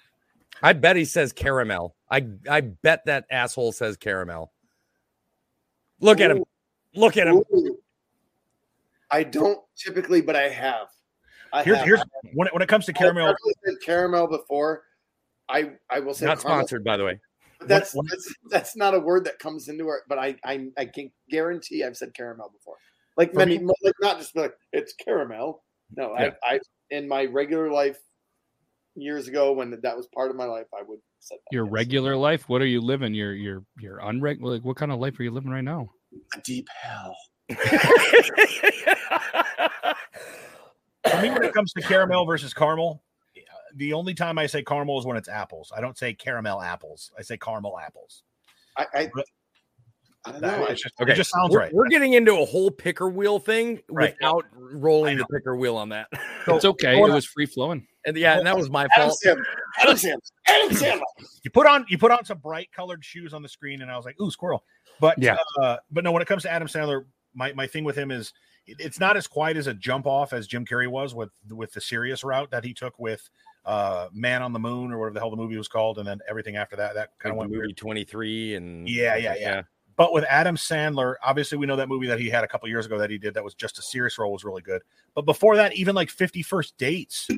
[0.62, 1.96] I bet he says caramel.
[2.10, 4.52] I I bet that asshole says caramel.
[6.00, 6.44] Look at him.
[6.94, 7.42] Look at him.
[7.54, 7.78] Ooh.
[9.10, 10.88] I don't typically, but I have.
[11.52, 11.86] I here's have.
[11.86, 12.02] here's
[12.34, 13.34] when it, when it comes to I've caramel.
[13.64, 14.84] said caramel before.
[15.48, 17.20] I I will say Not caramel, sponsored, by the way.
[17.66, 20.00] That's, What- what- that's that's not a word that comes into it.
[20.08, 22.76] But I I I can guarantee I've said caramel before.
[23.16, 25.62] Like For many, me- like not just like it's caramel.
[25.96, 26.30] No, Yeah.
[26.44, 26.58] I I
[26.90, 27.98] in my regular life
[28.94, 31.54] years ago when that was part of my life, I would say that.
[31.54, 31.72] your yes.
[31.72, 32.48] regular life.
[32.48, 33.14] What are you living?
[33.14, 34.42] Your your your unreg.
[34.42, 35.90] Like, what kind of life are you living right now?
[36.36, 37.16] A deep hell.
[41.10, 43.02] For me, when it comes to caramel versus caramel,
[43.74, 45.72] the only time I say caramel is when it's apples.
[45.76, 47.10] I don't say caramel apples.
[47.18, 48.22] I say caramel apples.
[48.76, 49.26] I I, But-
[50.24, 50.66] I don't That- know.
[50.66, 51.72] it's just, Okay, it just sounds we're, right.
[51.74, 54.14] we're getting into a whole picker wheel thing Right.
[54.20, 56.06] without rolling the picker wheel on that.
[56.46, 56.96] It's okay.
[56.96, 57.86] It was free flowing.
[58.06, 59.18] and yeah, and that was my Adam fault.
[59.24, 59.44] Sandler.
[59.80, 60.30] Adam Sandler.
[60.46, 61.00] Adam Sandler.
[61.44, 63.96] You put on you put on some bright colored shoes on the screen, and I
[63.96, 64.64] was like, "Ooh, squirrel!"
[65.00, 65.36] But Yeah.
[65.60, 67.04] uh, but no, when it comes to Adam Sandler,
[67.34, 68.32] my my thing with him is
[68.66, 71.80] it's not as quiet as a jump off as Jim Carrey was with with the
[71.80, 73.28] serious route that he took with
[73.64, 76.20] uh Man on the Moon or whatever the hell the movie was called, and then
[76.28, 77.62] everything after that that kind Like of went weird.
[77.62, 79.62] movie 23 and Yeah, yeah, yeah.
[79.96, 82.86] But with Adam Sandler, obviously we know that movie that he had a couple years
[82.86, 84.82] ago that he did that was just a serious role was really good.
[85.14, 87.28] But before that, even like 50 First Dates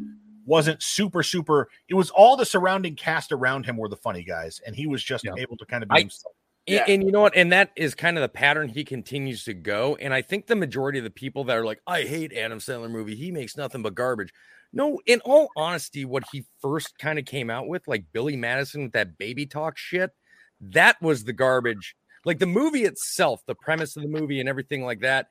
[0.46, 1.68] wasn't super, super.
[1.88, 5.02] It was all the surrounding cast around him were the funny guys, and he was
[5.02, 5.32] just Yeah.
[5.38, 6.34] able to kind of be I- himself.
[6.66, 6.84] And, Yeah.
[6.88, 7.36] and you know what?
[7.36, 9.96] And that is kind of the pattern he continues to go.
[9.96, 12.90] And I think the majority of the people that are like, I hate Adam Sandler
[12.90, 13.14] movie.
[13.16, 14.32] He makes nothing but garbage.
[14.72, 18.84] No, in all honesty, what he first kind of came out with, like Billy Madison
[18.84, 20.12] with that baby talk shit,
[20.60, 21.94] that was the garbage.
[22.24, 25.28] Like the movie itself, the premise of the movie and everything like that,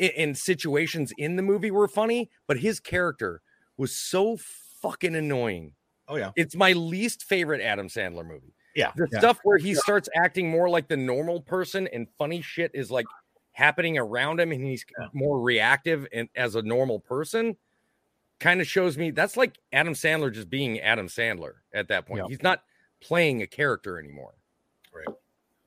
[0.00, 3.40] i- and situations in the movie were funny, but his character
[3.76, 4.36] was so
[4.82, 5.74] fucking annoying.
[6.08, 8.54] Oh yeah, It's my least favorite Adam Sandler movie.
[8.74, 8.92] yeah.
[8.96, 9.18] The Yeah.
[9.18, 13.06] stuff where he starts acting more like the normal person and funny shit is like
[13.52, 15.08] happening around him and he's Yeah.
[15.14, 17.56] more reactive and as a normal person
[18.38, 22.24] kind of shows me that's like Adam Sandler just being Adam Sandler at that point.
[22.24, 22.28] Yeah.
[22.28, 22.62] He's not
[23.00, 24.34] playing a character anymore.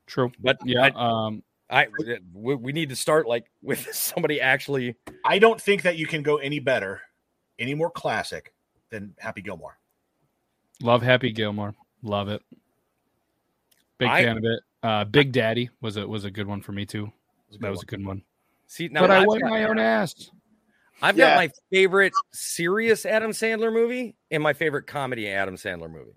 [0.10, 0.32] True.
[0.40, 0.82] But Yeah.
[0.84, 0.90] I,
[1.26, 1.44] Um.
[1.72, 1.88] I
[2.34, 6.24] we, we need to start like with somebody actually I don't think that you can
[6.24, 7.02] go any better,
[7.60, 8.54] any more classic
[8.90, 9.78] than Happy Gilmore.
[10.82, 11.76] Love Happy Gilmore.
[12.02, 12.42] Love it.
[14.00, 14.60] Big I- fan of it.
[14.82, 17.12] Uh, Big Daddy was a was a good one for me too.
[17.50, 17.84] Was That was one.
[17.84, 18.22] a good one.
[18.66, 20.32] see now but I I've wiped my own ass.
[21.02, 21.30] I've Yeah.
[21.32, 26.12] got my favorite serious Adam Sandler movie and my favorite comedy Adam Sandler movie.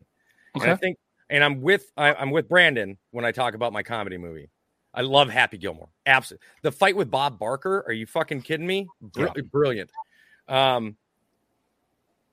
[0.55, 0.80] And I Okay.
[0.80, 0.99] think,
[1.33, 4.51] and I'm with I, I'm with Brandon when I talk about my comedy movie.
[4.95, 5.89] I love Happy Gilmore.
[6.05, 6.47] Absolutely.
[6.61, 7.83] The fight with Bob Barker.
[7.87, 8.87] Are you fucking kidding me?
[9.01, 9.91] Br- Brilliant.
[10.47, 10.97] Um,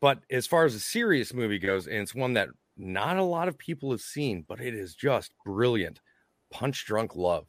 [0.02, 3.48] but as far as a serious movie goes, and it's one that not a lot
[3.48, 6.02] of people have seen, but it is just brilliant.
[6.52, 7.46] Punch Drunk Love.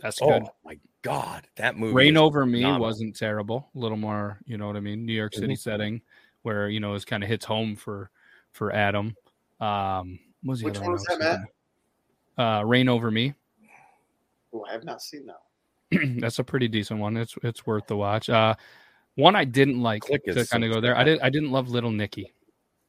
[0.00, 0.44] That's good.
[0.44, 1.92] Oh my god, that movie.
[1.92, 3.68] Reign Over Me wasn't terrible.
[3.74, 6.00] A little more, you know what I mean, New York City setting
[6.42, 8.10] where you know it kind of hits home for
[8.52, 9.14] for Adam.
[9.60, 10.18] Um,
[10.48, 11.40] what was the Which one was that, Matt?
[12.38, 13.34] Uh, Reign Over Me.
[14.54, 15.40] Oh, I have not seen that.
[16.20, 17.18] That's a pretty decent one.
[17.18, 18.30] It's it's worth the watch.
[18.30, 18.54] Uh,
[19.16, 20.96] one I didn't like Click to kind of go there.
[20.96, 21.04] I sad.
[21.04, 22.32] did I didn't love Little Nicky.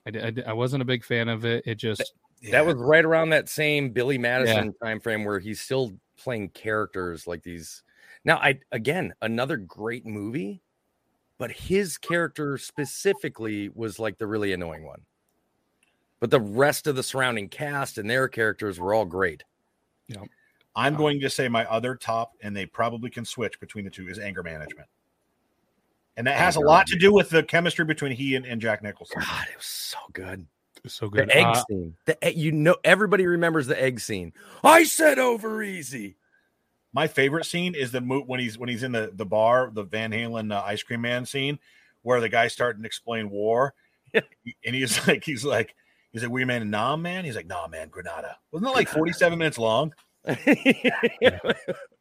[0.08, 1.64] I, did, I, did- I wasn't a big fan of it.
[1.68, 2.14] It just
[2.50, 7.28] That was right around that same Billy Madison time frame where he's still playing characters
[7.28, 7.84] like these.
[8.24, 10.62] Now, I again another great movie,
[11.38, 15.02] but his character specifically was like the really annoying one.
[16.20, 19.44] But the rest of the surrounding cast and their characters were all great.
[20.76, 24.08] I'm going to say my other top, and they probably can switch between the two,
[24.08, 24.88] is anger management.
[26.16, 28.84] And that has a lot to do with the chemistry between he and, and Jack
[28.84, 29.22] Nicholson.
[29.22, 30.46] God, it was so good.
[30.86, 31.30] so good.
[31.30, 31.96] The egg Uh, scene.
[32.06, 34.34] The you know everybody remembers the egg scene.
[34.64, 36.18] I said over easy.
[36.94, 39.84] My favorite scene is the mo- when he's when he's in the, the bar, the
[39.84, 41.60] Van Halen uh, ice cream man scene,
[42.02, 43.74] where the guy's starting to explain war,
[44.14, 44.24] and
[44.64, 45.76] he's like, he's like,
[46.12, 48.90] he's like, "We man, and nah, man." He's like, "Nah, man, Granada." Wasn't it like
[48.98, 49.94] forty seven minutes long?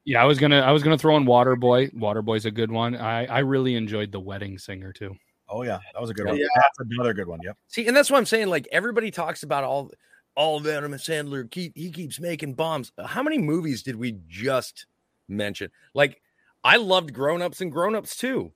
[0.09, 1.93] Yeah, I was gonna I was gonna throw in Waterboy.
[1.93, 2.97] Waterboy's a good one.
[2.97, 5.15] I I really enjoyed the Wedding Singer too.
[5.51, 6.39] Oh yeah, that was a good one.
[6.39, 6.47] Yeah.
[6.55, 7.41] That's another good one.
[7.43, 7.59] Yep.
[7.67, 8.49] See, and that's what I'm saying.
[8.49, 9.91] Like everybody talks about all
[10.35, 11.51] all of Adam Sandler.
[11.51, 12.91] Keep he keeps making bombs.
[13.05, 14.87] How many movies did we just
[15.29, 15.71] mention?
[15.93, 16.23] Like,
[16.65, 18.53] I loved Grown Ups and Grown Ups too.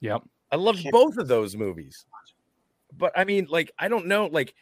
[0.00, 0.22] Yep.
[0.52, 2.06] I loved both of those movies.
[2.96, 4.26] But I mean, like, I don't know.
[4.26, 4.54] Like,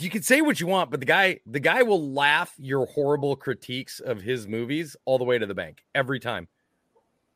[0.00, 3.34] you can say what you want, but the guy, the guy will laugh your horrible
[3.36, 6.46] critiques of his movies all the way to the bank every time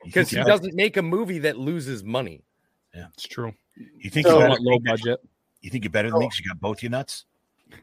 [0.05, 0.45] because he Yeah.
[0.45, 2.45] doesn't make a movie that loses money.
[2.95, 3.53] Yeah, it's true.
[3.77, 5.21] You think So- you I better want low than me 'cause- budget.
[5.61, 6.21] You think you're better than oh.
[6.21, 7.25] me because you got both your nuts?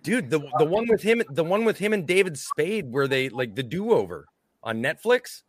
[0.01, 3.27] dude the the one with him the one with him and david spade where they
[3.27, 4.25] like the do-over
[4.63, 5.43] on netflix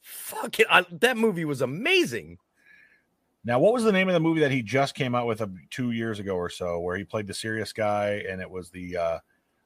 [0.00, 2.38] fuck it I, that movie was amazing
[3.46, 5.46] Now, what was the name of the movie that he just came out with uh,
[5.70, 8.96] two years ago or so, where he played the serious guy and it was the
[8.96, 9.18] uh,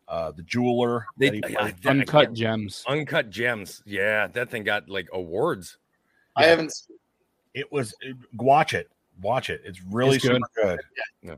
[0.06, 1.06] uh, the jeweler?
[1.16, 1.74] they that he I- played?
[1.86, 2.84] I Uncut can't- gems.
[2.88, 5.78] uncut gems yeah that thing got like awards
[6.36, 6.72] I haven't.
[7.54, 8.90] it was it- watch it,
[9.22, 9.62] watch it.
[9.64, 10.40] It's really It's good.
[10.54, 10.78] super
[11.24, 11.36] good.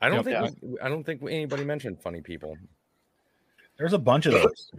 [0.00, 0.44] i don't Yep.
[0.44, 2.56] think we- i don't think anybody mentioned funny people
[3.78, 4.70] There's a bunch of those.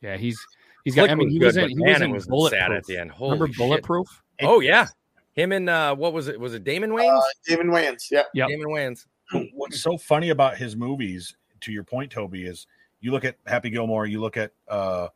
[0.00, 0.36] Yeah, he's
[0.84, 1.08] he's got.
[1.10, 2.60] I mean, was he good, was in he was it in was bulletproof.
[2.60, 3.56] sad at the end Holy Remember shit.
[3.58, 4.08] bulletproof?
[4.42, 4.88] oh yeah
[5.34, 8.10] him and uh what was it was it damon wayans Uh, David Wayans.
[8.10, 8.22] Yeah.
[8.34, 8.48] Yep.
[8.48, 9.06] damon wayans
[9.54, 12.66] What's so funny about his movies, to your point, Toby, is
[13.00, 15.08] you look at Happy Gilmore, you look at uh,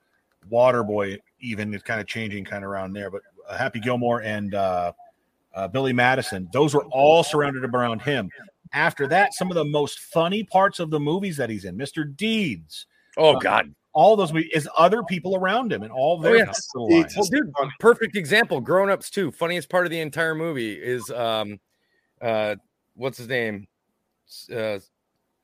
[0.50, 4.54] Waterboy, even it's kind of changing kind of around there, but uh, Happy Gilmore and
[4.54, 4.92] uh,
[5.54, 8.30] uh, Billy Madison, those were all surrounded around him.
[8.72, 12.16] After that, some of the most funny parts of the movies that he's in, Mr.
[12.16, 12.86] Deeds,
[13.16, 16.44] oh god all those movies, is other people around him and all their Oh, yeah.
[16.44, 18.60] personal Well, dude, perfect example.
[18.60, 19.30] Grown ups too.
[19.30, 21.58] Funniest part of the entire movie is um,
[22.20, 22.56] uh,
[22.94, 23.66] what's his name?
[24.52, 24.80] Uh,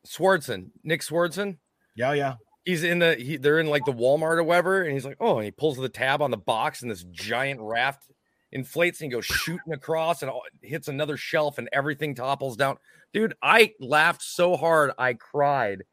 [0.07, 1.57] Swardson, Nick Swardson.
[1.94, 2.34] Yeah, yeah.
[2.66, 5.36] He's in the he, they're in like the Walmart or whatever, and he's like, oh,
[5.36, 8.05] and he pulls the tab on the box, and this giant raft
[8.53, 10.30] inflates and he goes shooting across and
[10.61, 12.76] hits another shelf, and everything topples down.
[13.14, 15.84] Dude, I laughed so hard I cried,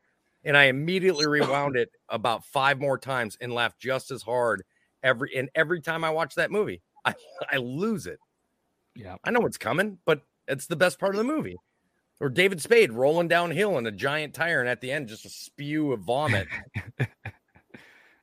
[0.50, 4.64] and I immediately rewound it about five more times and laughed just as hard
[5.04, 7.14] every and every time I watch that movie, I
[7.50, 8.20] I lose it.
[8.96, 9.16] Yeah.
[9.24, 11.56] I know what's coming, but it's the best part of the movie.
[12.20, 15.30] Or David Spade rolling downhill in a giant tire, and at the end, just a
[15.30, 16.48] spew of vomit.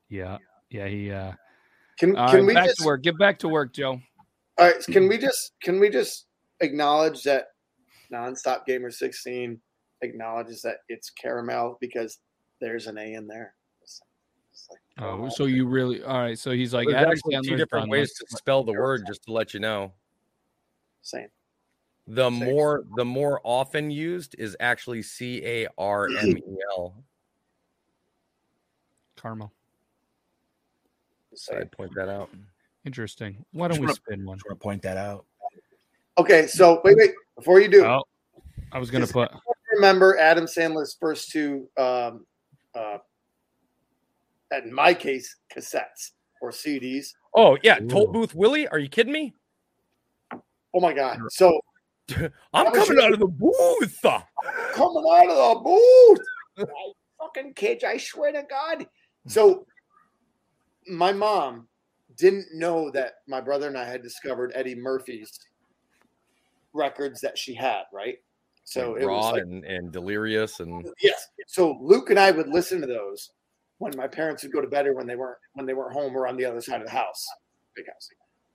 [0.09, 0.39] Yeah.
[0.71, 0.87] Yeah.
[0.87, 1.11] He.
[1.11, 1.33] uh
[1.99, 3.03] Can can right, we back just to work.
[3.03, 4.01] Get back to work, Joe.
[4.59, 4.85] all right?
[4.87, 6.27] Can we just can we just
[6.61, 7.47] acknowledge that
[8.13, 9.61] nonstop gamer sixteen
[10.03, 12.19] acknowledges that it's caramel because
[12.61, 13.55] there's an A in there.
[13.83, 14.01] It's-
[14.53, 16.03] it's like, oh, oh, so you really?
[16.03, 16.39] All right.
[16.39, 19.33] So he's like There's Adam actually two different ways to spell the word, just to
[19.33, 19.93] let you know.
[21.03, 21.29] same.
[22.09, 22.45] The Same.
[22.45, 26.43] more the more often used is actually C A R M E
[26.79, 26.95] L.
[29.17, 29.53] Caramel.
[31.35, 32.31] So I point that out.
[32.85, 33.45] Interesting.
[33.53, 34.39] Why don't we Just spin one?
[34.39, 35.27] Just want to point that out.
[36.17, 37.11] Okay, so wait, wait.
[37.37, 38.05] Before you do, Oh,
[38.73, 39.31] I was gonna put.
[39.77, 42.27] Remember Adam Sandler's first two, um,
[42.75, 42.99] uh,
[44.53, 47.09] in my case, cassettes or CDs.
[47.35, 48.67] Oh yeah, Toll Booth Willie.
[48.69, 49.35] Are you kidding me?
[50.33, 51.19] Oh my God!
[51.31, 51.61] So
[52.53, 53.99] I'm coming your- out of the booth.
[54.03, 56.27] coming out of the booth,
[56.59, 57.85] I fucking kids!
[57.85, 58.87] I swear to God.
[59.29, 59.67] So
[60.89, 61.69] my mom
[62.17, 65.39] didn't know that my brother and I had discovered Eddie Murphy's
[66.73, 68.17] records that she had, right?
[68.67, 71.29] So Like it raw was like and, and delirious and Yes.
[71.47, 73.31] So Luke and I would listen to those
[73.79, 76.17] when my parents would go to bed or when they weren't when they weren't home
[76.17, 77.25] or on the other side of the house,
[77.77, 78.09] big house.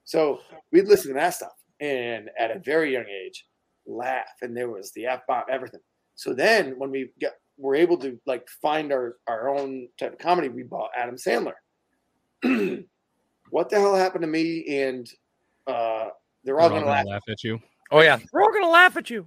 [0.04, 0.40] So
[0.70, 3.46] we'd listen to that stuff, and at a very young age,
[3.86, 5.80] laugh, and there was the f bomb, everything.
[6.14, 10.18] So then when we get were able to like find our our own type of
[10.18, 11.54] comedy, we bought Adam Sandler.
[13.50, 14.66] what the hell happened to me?
[14.68, 15.08] And
[15.66, 16.08] uh,
[16.44, 17.06] they're all They're gonna laugh.
[17.06, 17.60] laugh at you.
[17.90, 19.26] oh yeah, we're all gonna laugh at you.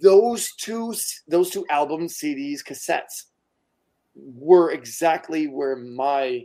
[0.00, 0.94] Those two
[1.28, 3.24] those two albums cds cassettes
[4.14, 6.42] were exactly where my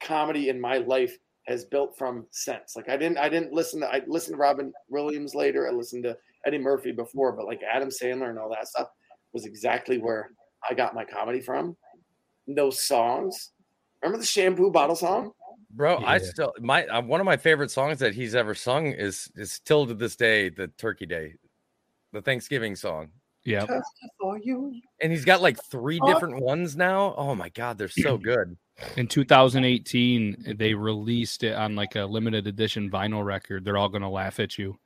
[0.00, 1.16] comedy in my life
[1.46, 2.76] has built from since.
[2.76, 5.68] Like i didn't i didn't listen to i listened to robin williams later.
[5.68, 6.16] I listened to
[6.46, 8.88] eddie murphy before but like adam sandler and all that stuff
[9.32, 10.30] was exactly where
[10.68, 11.76] i got my comedy from.
[12.46, 13.52] Those songs
[14.02, 15.32] remember the shampoo bottle song?
[15.70, 19.30] Bro, I still my uh, one of my favorite songs that he's ever sung is
[19.34, 21.34] is still to this day the Turkey Day,
[22.14, 23.08] the Thanksgiving song.
[23.44, 23.66] Yeah.
[24.18, 26.10] For you And he's got like three Oh.
[26.10, 27.14] different ones now.
[27.18, 28.56] Oh my god, they're so good.
[28.96, 33.64] In 2018, they released it on like a limited edition vinyl record.
[33.64, 34.78] They're all gonna laugh at you.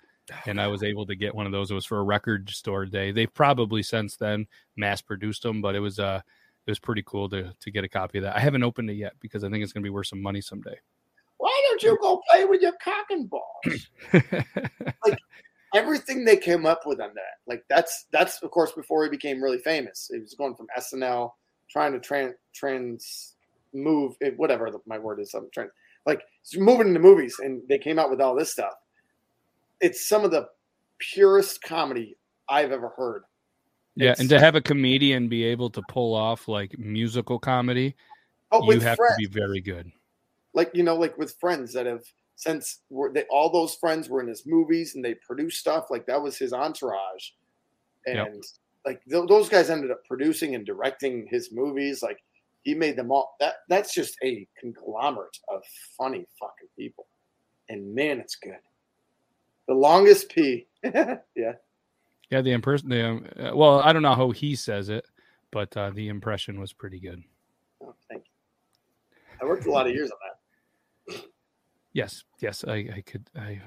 [0.45, 1.71] And I was able to get one of those.
[1.71, 3.13] It was for a record store day.
[3.13, 6.21] They've probably since then mass produced them, but it was uh
[6.67, 8.37] it was pretty cool to to get a copy of that.
[8.37, 10.77] I haven't opened it yet because I think it's gonna be worth some money someday.
[11.39, 13.89] Why don't you go play with your cock and balls?
[15.75, 19.43] Everything they came up with on that, like that's that's of course before he became
[19.43, 20.11] really famous.
[20.13, 21.33] He was going from SNL,
[21.71, 23.35] trying to trans trans
[23.75, 25.35] move it, eh, whatever the, my word is.
[25.35, 25.69] I'm trying
[26.07, 26.23] like
[26.57, 28.73] moving into movies, and they came out with all this stuff.
[29.81, 30.49] It's some of the
[30.99, 32.17] purest comedy
[32.49, 33.25] I've ever heard.
[33.95, 37.95] yeah, It's- and to have a comedian be able to pull off like musical comedy,
[38.51, 39.93] But you have friends, to be very good.
[40.55, 42.03] like you know, like with friends that have
[42.39, 46.07] since were they all those friends were in his movies and they produced stuff like
[46.07, 47.31] that was his entourage,
[48.07, 48.45] and Yep.
[48.87, 52.01] like th- those guys ended up producing and directing his movies.
[52.01, 52.23] Like
[52.63, 53.35] he made them all.
[53.41, 55.63] That that's just a conglomerate of
[55.97, 57.09] funny fucking people,
[57.69, 58.61] and man, it's good.
[59.67, 61.17] The longest P, yeah.
[62.31, 62.89] Yeah, the impression.
[62.89, 65.07] The, um, uh, well, I don't know how he says it,
[65.51, 67.21] but uh, the impression was pretty good.
[67.83, 69.19] Oh, thank you.
[69.43, 70.38] I worked a lot of years on that.
[71.93, 73.29] Yes, yes, I, I could.
[73.37, 73.61] I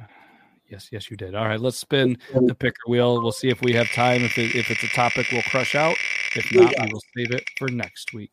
[0.70, 1.36] yes, yes, you did.
[1.36, 3.22] All right, let's spin the picker wheel.
[3.22, 4.24] We'll see if we have time.
[4.24, 5.96] If it, if it's a topic, we'll crush out.
[6.36, 8.32] If not, got we will save it for next week.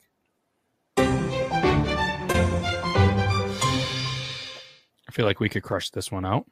[5.08, 6.46] I feel like we could crush this one out.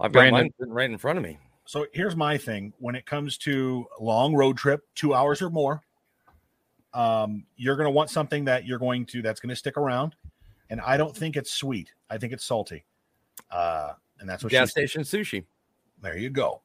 [0.00, 0.50] I've got Brandon.
[0.58, 1.38] mine right in front of me.
[1.64, 5.82] So here's my thing: when it comes to long road trip, two hours or more,
[6.94, 10.16] um, you're going to want something that you're going to that's going to stick around.
[10.72, 11.92] And I don't think it's sweet.
[12.08, 12.86] I think it's salty.
[13.50, 15.44] Uh, and that's what Gas she station sushi.
[16.00, 16.62] There you go.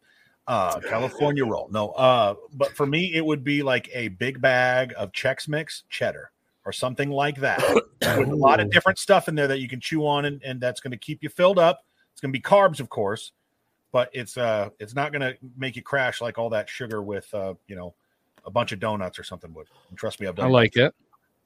[0.47, 1.67] Uh, California roll.
[1.73, 5.83] No, uh, but for me, it would be like a big bag of Chex Mix
[5.89, 6.31] cheddar
[6.63, 7.61] or something like that
[8.17, 10.61] with a lot of different stuff in there that you can chew on and, and
[10.61, 11.83] that's going to keep you filled up.
[12.13, 13.33] It's going to be carbs, of course,
[13.91, 17.31] but it's uh it's not going to make you crash like all that sugar with
[17.33, 17.93] uh you know
[18.45, 19.67] a bunch of donuts or something would.
[19.89, 20.45] And trust me, I've done.
[20.45, 20.95] I like it.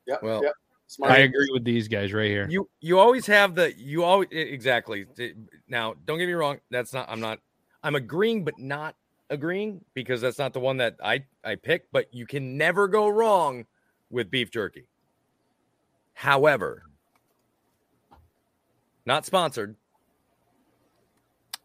[0.06, 0.52] Yeah, Well, yeah.
[0.92, 1.14] Smart.
[1.14, 2.48] I agree with these guys right here.
[2.50, 5.06] You you always have the you always exactly.
[5.70, 6.58] Now, don't get me wrong.
[6.70, 7.10] That's not.
[7.10, 7.40] I'm not.
[7.82, 8.98] I'm agreeing, but not
[9.30, 11.90] agreeing because that's not the one that I I pick.
[11.94, 13.68] But you can never go wrong
[14.10, 14.88] with beef jerky.
[16.14, 16.84] However,
[19.06, 19.78] not sponsored.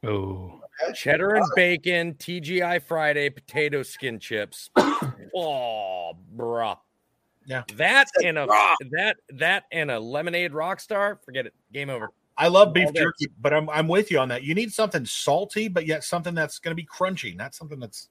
[0.04, 0.60] Oh,
[0.94, 4.70] Cheddar and bacon, TGI Friday, potato skin chips.
[5.34, 6.78] oh, bruh.
[7.46, 7.62] Yeah.
[7.76, 8.74] That and a Bruh.
[8.90, 11.18] that that and a lemonade rockstar.
[11.24, 11.54] Forget it.
[11.72, 12.10] Game over.
[12.36, 13.00] I love beef All day.
[13.00, 14.42] jerky, but I'm I'm with you on that.
[14.42, 18.08] You need something salty, but yet something that's going to be crunchy, not something that's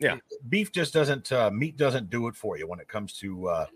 [0.00, 0.16] Yeah.
[0.48, 3.66] Beef just doesn't uh, meat doesn't do it for you when it comes to uh,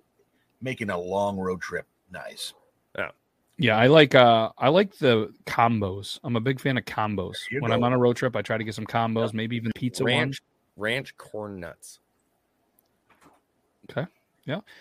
[0.63, 2.55] making a long road trip nice.
[2.97, 3.11] yeah,
[3.59, 3.77] yeah.
[3.77, 6.19] I like uh I like the combos.
[6.25, 7.37] I'm a big fan of combos.
[7.51, 9.71] you When I'm on a road trip, I try to get some combos, maybe even
[9.77, 10.13] pizza ones.
[10.15, 10.43] ranch
[10.77, 12.01] ranch corn nuts.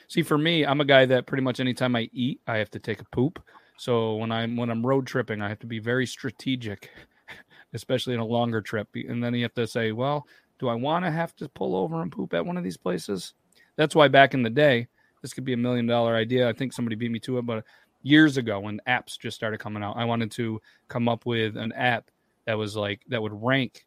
[0.08, 2.80] See, for me, I'm a guy that pretty much anytime I eat, I have to
[2.80, 3.42] take a poop.
[3.78, 6.90] So when I'm when I'm road tripping, I have to be very strategic,
[7.74, 8.88] especially in a longer trip.
[8.94, 10.28] And then you have to say, well,
[10.60, 13.34] do I want to have to pull over and poop at one of these places?
[13.76, 14.88] That's why back in the day,
[15.22, 16.48] this could be a million dollar idea.
[16.48, 17.64] I think somebody beat me to it, but
[18.04, 21.72] years ago when apps just started coming out, I wanted to come up with an
[21.74, 22.12] app
[22.46, 23.86] that was like that would rank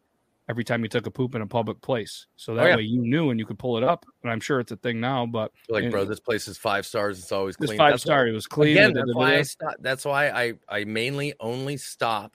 [0.48, 2.26] every time you took a poop in a public place.
[2.36, 2.76] So that yeah.
[2.76, 4.06] way you knew and you could pull it up.
[4.22, 6.86] And I'm sure it's a thing now, but Like, And- bro, this place is five
[6.86, 7.18] stars.
[7.18, 7.78] It's always this clean.
[7.78, 8.26] five That's why- star.
[8.28, 8.72] It was clean.
[8.76, 9.34] Again, da, da, that's why.
[9.38, 9.74] I stop.
[9.80, 12.34] That's why I I mainly only stop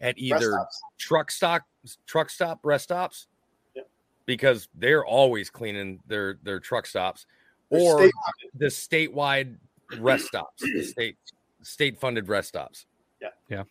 [0.00, 0.58] at either
[0.98, 1.62] truck stop
[2.06, 3.28] truck stop rest stops
[3.76, 3.88] Yep.
[4.26, 7.26] because they're always cleaning their their truck stops
[7.70, 8.12] They're or state-
[8.54, 9.56] the statewide
[10.00, 11.16] rest stops the state
[11.62, 12.86] state funded rest stops
[13.20, 13.28] Yeah.
[13.48, 13.62] Yeah.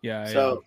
[0.00, 0.64] Yeah, So, um,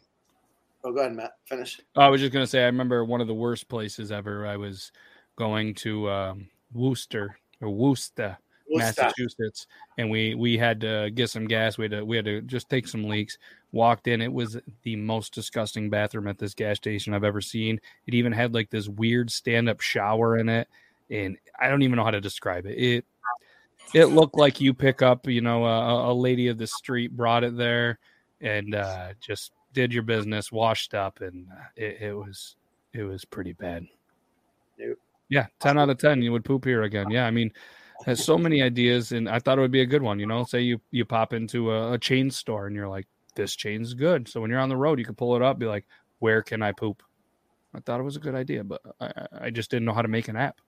[0.85, 1.31] oh, go ahead, Matt.
[1.45, 1.79] Finish.
[1.95, 4.45] I was just gonna say, I remember one of the worst places ever.
[4.45, 4.91] I was
[5.35, 8.37] going to um, Worcester or Worcester,
[8.69, 8.79] We'll.
[8.79, 9.67] Massachusetts,
[9.97, 11.77] and we we had to get some gas.
[11.77, 13.37] We had to we had to just take some leaks.
[13.71, 17.81] Walked in, it was the most disgusting bathroom at this gas station I've ever seen.
[18.07, 20.69] It even had like this weird stand up shower in it,
[21.09, 22.77] and I don't even know how to describe it.
[22.77, 23.05] It
[23.93, 27.43] it looked like you pick up, you know, a, a lady of the street brought
[27.43, 27.99] it there,
[28.41, 31.45] and uh, just did your business, washed up, and
[31.75, 32.55] it, it was
[32.93, 33.85] it was pretty bad.
[34.79, 34.97] Nope.
[35.29, 36.21] Yeah, ten out of ten.
[36.21, 37.11] You would poop here again.
[37.11, 37.51] Yeah, I mean,
[38.05, 40.17] has so many ideas, and I thought it would be a good one.
[40.19, 43.05] You know, say you you pop into a, a chain store and you're like,
[43.35, 44.27] this chain's good.
[44.27, 45.85] So when you're on the road, you can pull it up, be like,
[46.19, 47.03] where can I poop?
[47.75, 49.11] I thought it was a good idea, but I,
[49.41, 50.59] I- just didn't know how to make an app.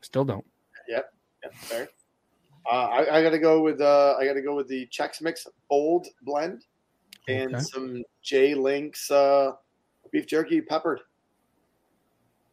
[0.00, 0.44] Still don't.
[0.88, 1.12] Yep.
[1.52, 1.88] fair.
[2.70, 5.22] Uh, I, I got to go with uh, I got to go with the Chex
[5.22, 6.64] Mix Bold Blend
[7.28, 7.64] and Okay.
[7.64, 9.52] some J Links uh,
[10.12, 11.00] beef jerky peppered.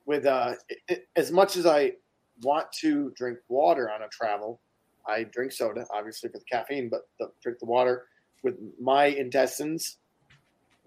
[0.05, 1.93] With uh, it, it- as much as I
[2.41, 4.61] want to drink water on a travel,
[5.07, 8.07] I drink soda, obviously for the caffeine, but the, drink the water
[8.43, 9.97] with my intestines.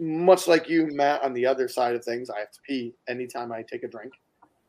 [0.01, 3.53] Much like you, Matt, on the other side of things, I have to pee anytime
[3.53, 4.13] I take a drink.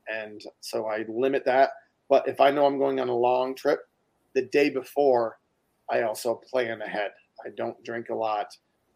[0.07, 1.71] And so I limit that.
[2.09, 3.79] But if I know I'm going on a long trip,
[4.35, 5.39] the day before,
[5.89, 7.11] I also plan ahead.
[7.43, 8.47] I don't drink a lot.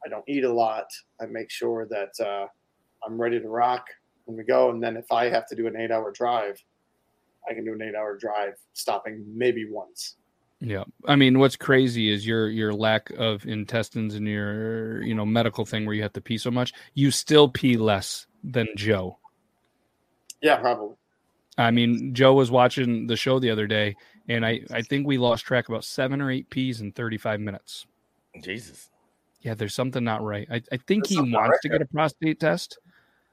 [0.06, 0.86] I don't eat a lot.
[1.22, 2.48] I make sure that uh,
[3.06, 3.86] I'm ready to rock
[4.26, 4.70] when we go.
[4.70, 6.62] And then if I have to do an eight hour drive,
[7.50, 10.16] I can do an eight hour drive, stopping maybe once.
[10.62, 10.84] Yeah.
[11.06, 15.66] I mean, what's crazy is your your lack of intestines and your you know medical
[15.66, 16.74] thing where you have to pee so much.
[16.94, 19.18] You still pee less than Joe.
[20.42, 20.96] Yeah, probably.
[21.58, 23.96] I mean, Joe was watching the show the other day,
[24.28, 27.86] and I I think we lost track about seven or eight pees in 35 minutes.
[28.42, 28.89] Jesus.
[29.42, 30.48] Yeah, there's something not right.
[30.52, 32.78] I, I think There's he wants right to get a prostate test.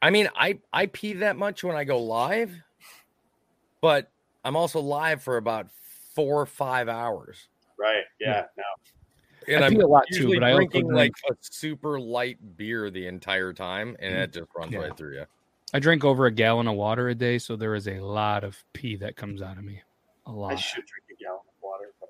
[0.02, 2.52] I mean, I I pee that much when I go live,
[3.80, 4.10] but
[4.44, 5.68] I'm also live for about
[6.14, 7.48] four or five hours,
[7.78, 8.04] Right.
[8.20, 8.44] Yeah.
[8.56, 8.64] No.
[9.54, 11.98] and I I'm pee a lot too, but I also drinking drink- like a super
[12.00, 14.78] light beer the entire time, and it just runs Yeah.
[14.80, 15.24] right through you.
[15.74, 18.62] I drink over a gallon of water a day, so there is a lot of
[18.72, 19.82] pee that comes out of me.
[20.26, 20.52] A lot.
[20.52, 21.92] I should drink a gallon of water.
[22.00, 22.08] But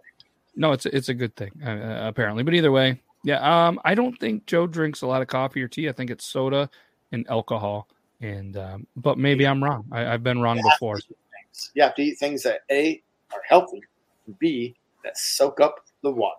[0.55, 2.42] No, it's it's a good thing uh, uh, apparently.
[2.42, 3.66] But either way, yeah.
[3.66, 5.89] Um, I don't think Joe drinks a lot of coffee or tea.
[5.89, 6.70] I think it's soda
[7.11, 7.89] and alcohol.
[8.20, 9.85] And um, but maybe I'm wrong.
[9.91, 11.01] I, I've been wrong You before.
[11.74, 13.03] You have to eat things that A
[13.33, 13.83] are healthy,
[14.27, 16.37] and B that soak up the water.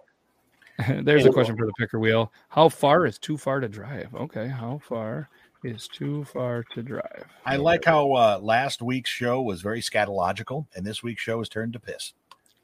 [1.04, 1.34] There's a Yeah.
[1.34, 2.32] question for the picker wheel.
[2.48, 4.16] How far is too far to drive?
[4.16, 5.30] Okay, how far
[5.64, 7.26] is too far to drive?
[7.46, 11.50] I like how uh, last week's show was very scatological, and this week's show has
[11.50, 12.14] turned to piss.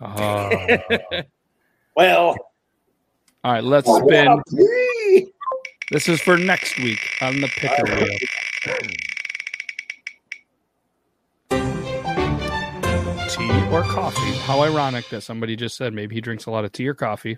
[0.02, 0.78] Oh.
[1.96, 2.36] Well,
[3.44, 5.30] all right, let's oh, spin.
[5.92, 8.18] This is for next week on the picker wheel.
[13.30, 14.32] Tea or coffee?
[14.40, 17.38] How ironic that somebody just said maybe he drinks a lot of tea or coffee.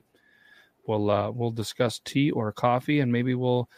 [0.88, 3.70] We'll uh, we'll discuss tea or coffee, and maybe we'll,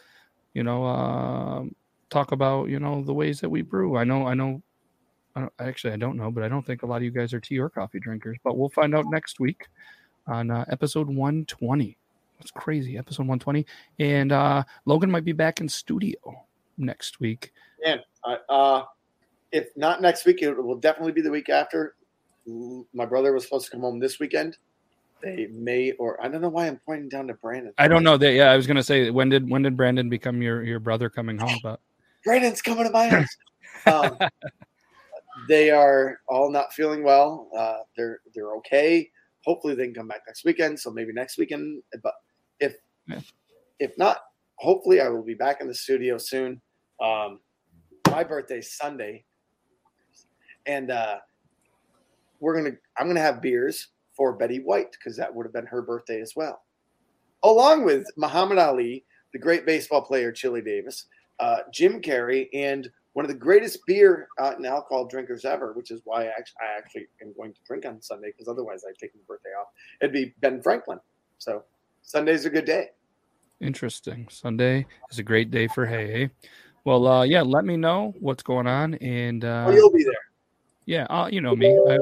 [0.54, 1.64] you know, uh,
[2.08, 3.96] talk about you know the ways that we brew.
[3.96, 4.62] I know, I know.
[5.34, 7.34] I don't, actually, I don't know, but I don't think a lot of you guys
[7.34, 8.38] are tea or coffee drinkers.
[8.44, 9.66] But we'll find out next week
[10.28, 11.97] on uh, episode 120.
[12.38, 13.66] That's crazy, episode 120,
[13.98, 16.14] and uh, Logan might be back in studio
[16.76, 17.52] next week.
[17.84, 18.00] Man,
[18.48, 18.82] uh,
[19.50, 21.96] if not next week, it will definitely be the week after.
[22.94, 24.56] My brother was supposed to come home this weekend.
[25.22, 27.72] They may, or I don't know why I'm pointing down to Brandon.
[27.76, 28.32] I don't know that.
[28.32, 31.38] Yeah, I was gonna say when did when did Brandon become your your brother coming
[31.38, 31.58] home?
[31.62, 31.80] But
[32.24, 33.36] Brandon's coming to my house.
[33.86, 34.16] um,
[35.48, 37.50] they are all not feeling well.
[37.56, 39.10] Uh, they're they're okay.
[39.44, 40.78] Hopefully, they can come back next weekend.
[40.78, 41.82] So maybe next weekend.
[42.00, 42.14] But
[43.78, 44.18] If not,
[44.56, 46.60] hopefully, I will be back in the studio soon.
[47.00, 47.40] Um,
[48.10, 49.24] my birthday's Sunday,
[50.66, 51.18] and uh,
[52.40, 55.82] we're gonna I'm gonna have beers for Betty White because that would have been her
[55.82, 56.62] birthday as well,
[57.44, 61.06] along with Muhammad Ali, the great baseball player Chili Davis,
[61.38, 65.90] uh, Jim Carrey, and one of the greatest beer uh, and alcohol drinkers ever, which
[65.90, 68.96] is why I actually, I actually am going to drink on Sunday because otherwise I'd
[68.98, 69.68] take my birthday off.
[70.00, 71.00] It'd be Ben Franklin.
[71.38, 71.64] So
[72.02, 72.90] Sunday's a good day.
[73.60, 74.28] Interesting.
[74.30, 76.24] Sunday is a great day for hay.
[76.24, 76.28] eh?
[76.84, 77.42] Well, uh, yeah.
[77.42, 80.14] Let me know what's going on, and uh, oh, you'll be there.
[80.86, 81.78] yeah, uh, you know me.
[81.88, 81.98] I,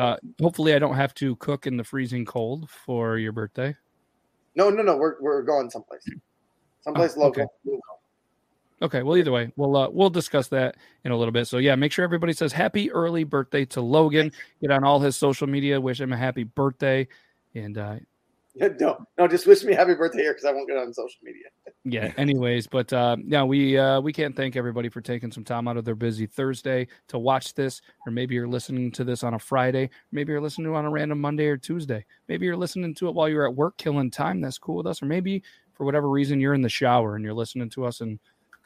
[0.00, 3.76] uh, hopefully, I don't have to cook in the freezing cold for your birthday.
[4.56, 4.96] No, no, no.
[4.96, 6.02] We're, we're going someplace.
[6.80, 7.44] Someplace Oh, okay.
[8.82, 9.02] Okay.
[9.02, 11.46] Well, either way, we'll uh, we'll discuss that in a little bit.
[11.46, 14.32] So yeah, make sure everybody says happy early birthday to Logan.
[14.60, 15.80] Get on all his social media.
[15.80, 17.08] Wish him a happy birthday,
[17.54, 17.96] and uh,
[18.80, 21.44] No, no, just wish me happy birthday here because I won't get on social media.
[21.84, 25.68] yeah anyways but uh yeah we uh we can't thank everybody for taking some time
[25.68, 29.34] out of their busy thursday to watch this or maybe you're listening to this on
[29.34, 32.56] a friday maybe you're listening to it on a random monday or tuesday maybe you're
[32.56, 35.42] listening to it while you're at work killing time that's cool with us or maybe
[35.74, 38.18] for whatever reason you're in the shower and you're listening to us and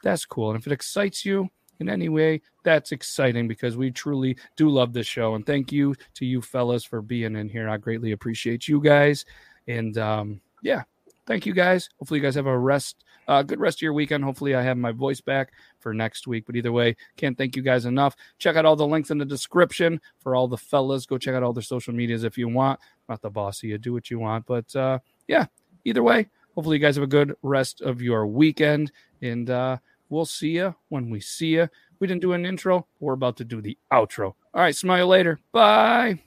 [0.03, 1.47] that's cool and if it excites you
[1.79, 5.93] in any way that's exciting because we truly do love this show and thank you
[6.13, 9.25] to you fellas for being in here i greatly appreciate you guys
[9.67, 10.83] and um yeah
[11.25, 14.23] thank you guys hopefully you guys have a rest uh, good rest of your weekend.
[14.23, 16.45] Hopefully, I have my voice back for next week.
[16.45, 18.15] But either way, can't thank you guys enough.
[18.39, 21.05] Check out all the links in the description for all the fellas.
[21.05, 22.79] Go check out all their social medias if you want.
[23.07, 24.45] not the boss of you, do what you want.
[24.45, 25.45] But uh, yeah,
[25.85, 28.91] either way, hopefully, you guys have a good rest of your weekend.
[29.21, 29.77] And uh,
[30.09, 31.69] we'll see you when we see you.
[31.99, 32.87] We didn't do an intro.
[32.99, 34.33] We're about to do the outro.
[34.53, 35.39] All right, smile later.
[35.51, 36.19] Bye.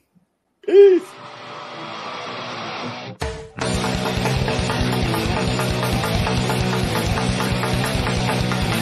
[0.65, 1.03] Peace.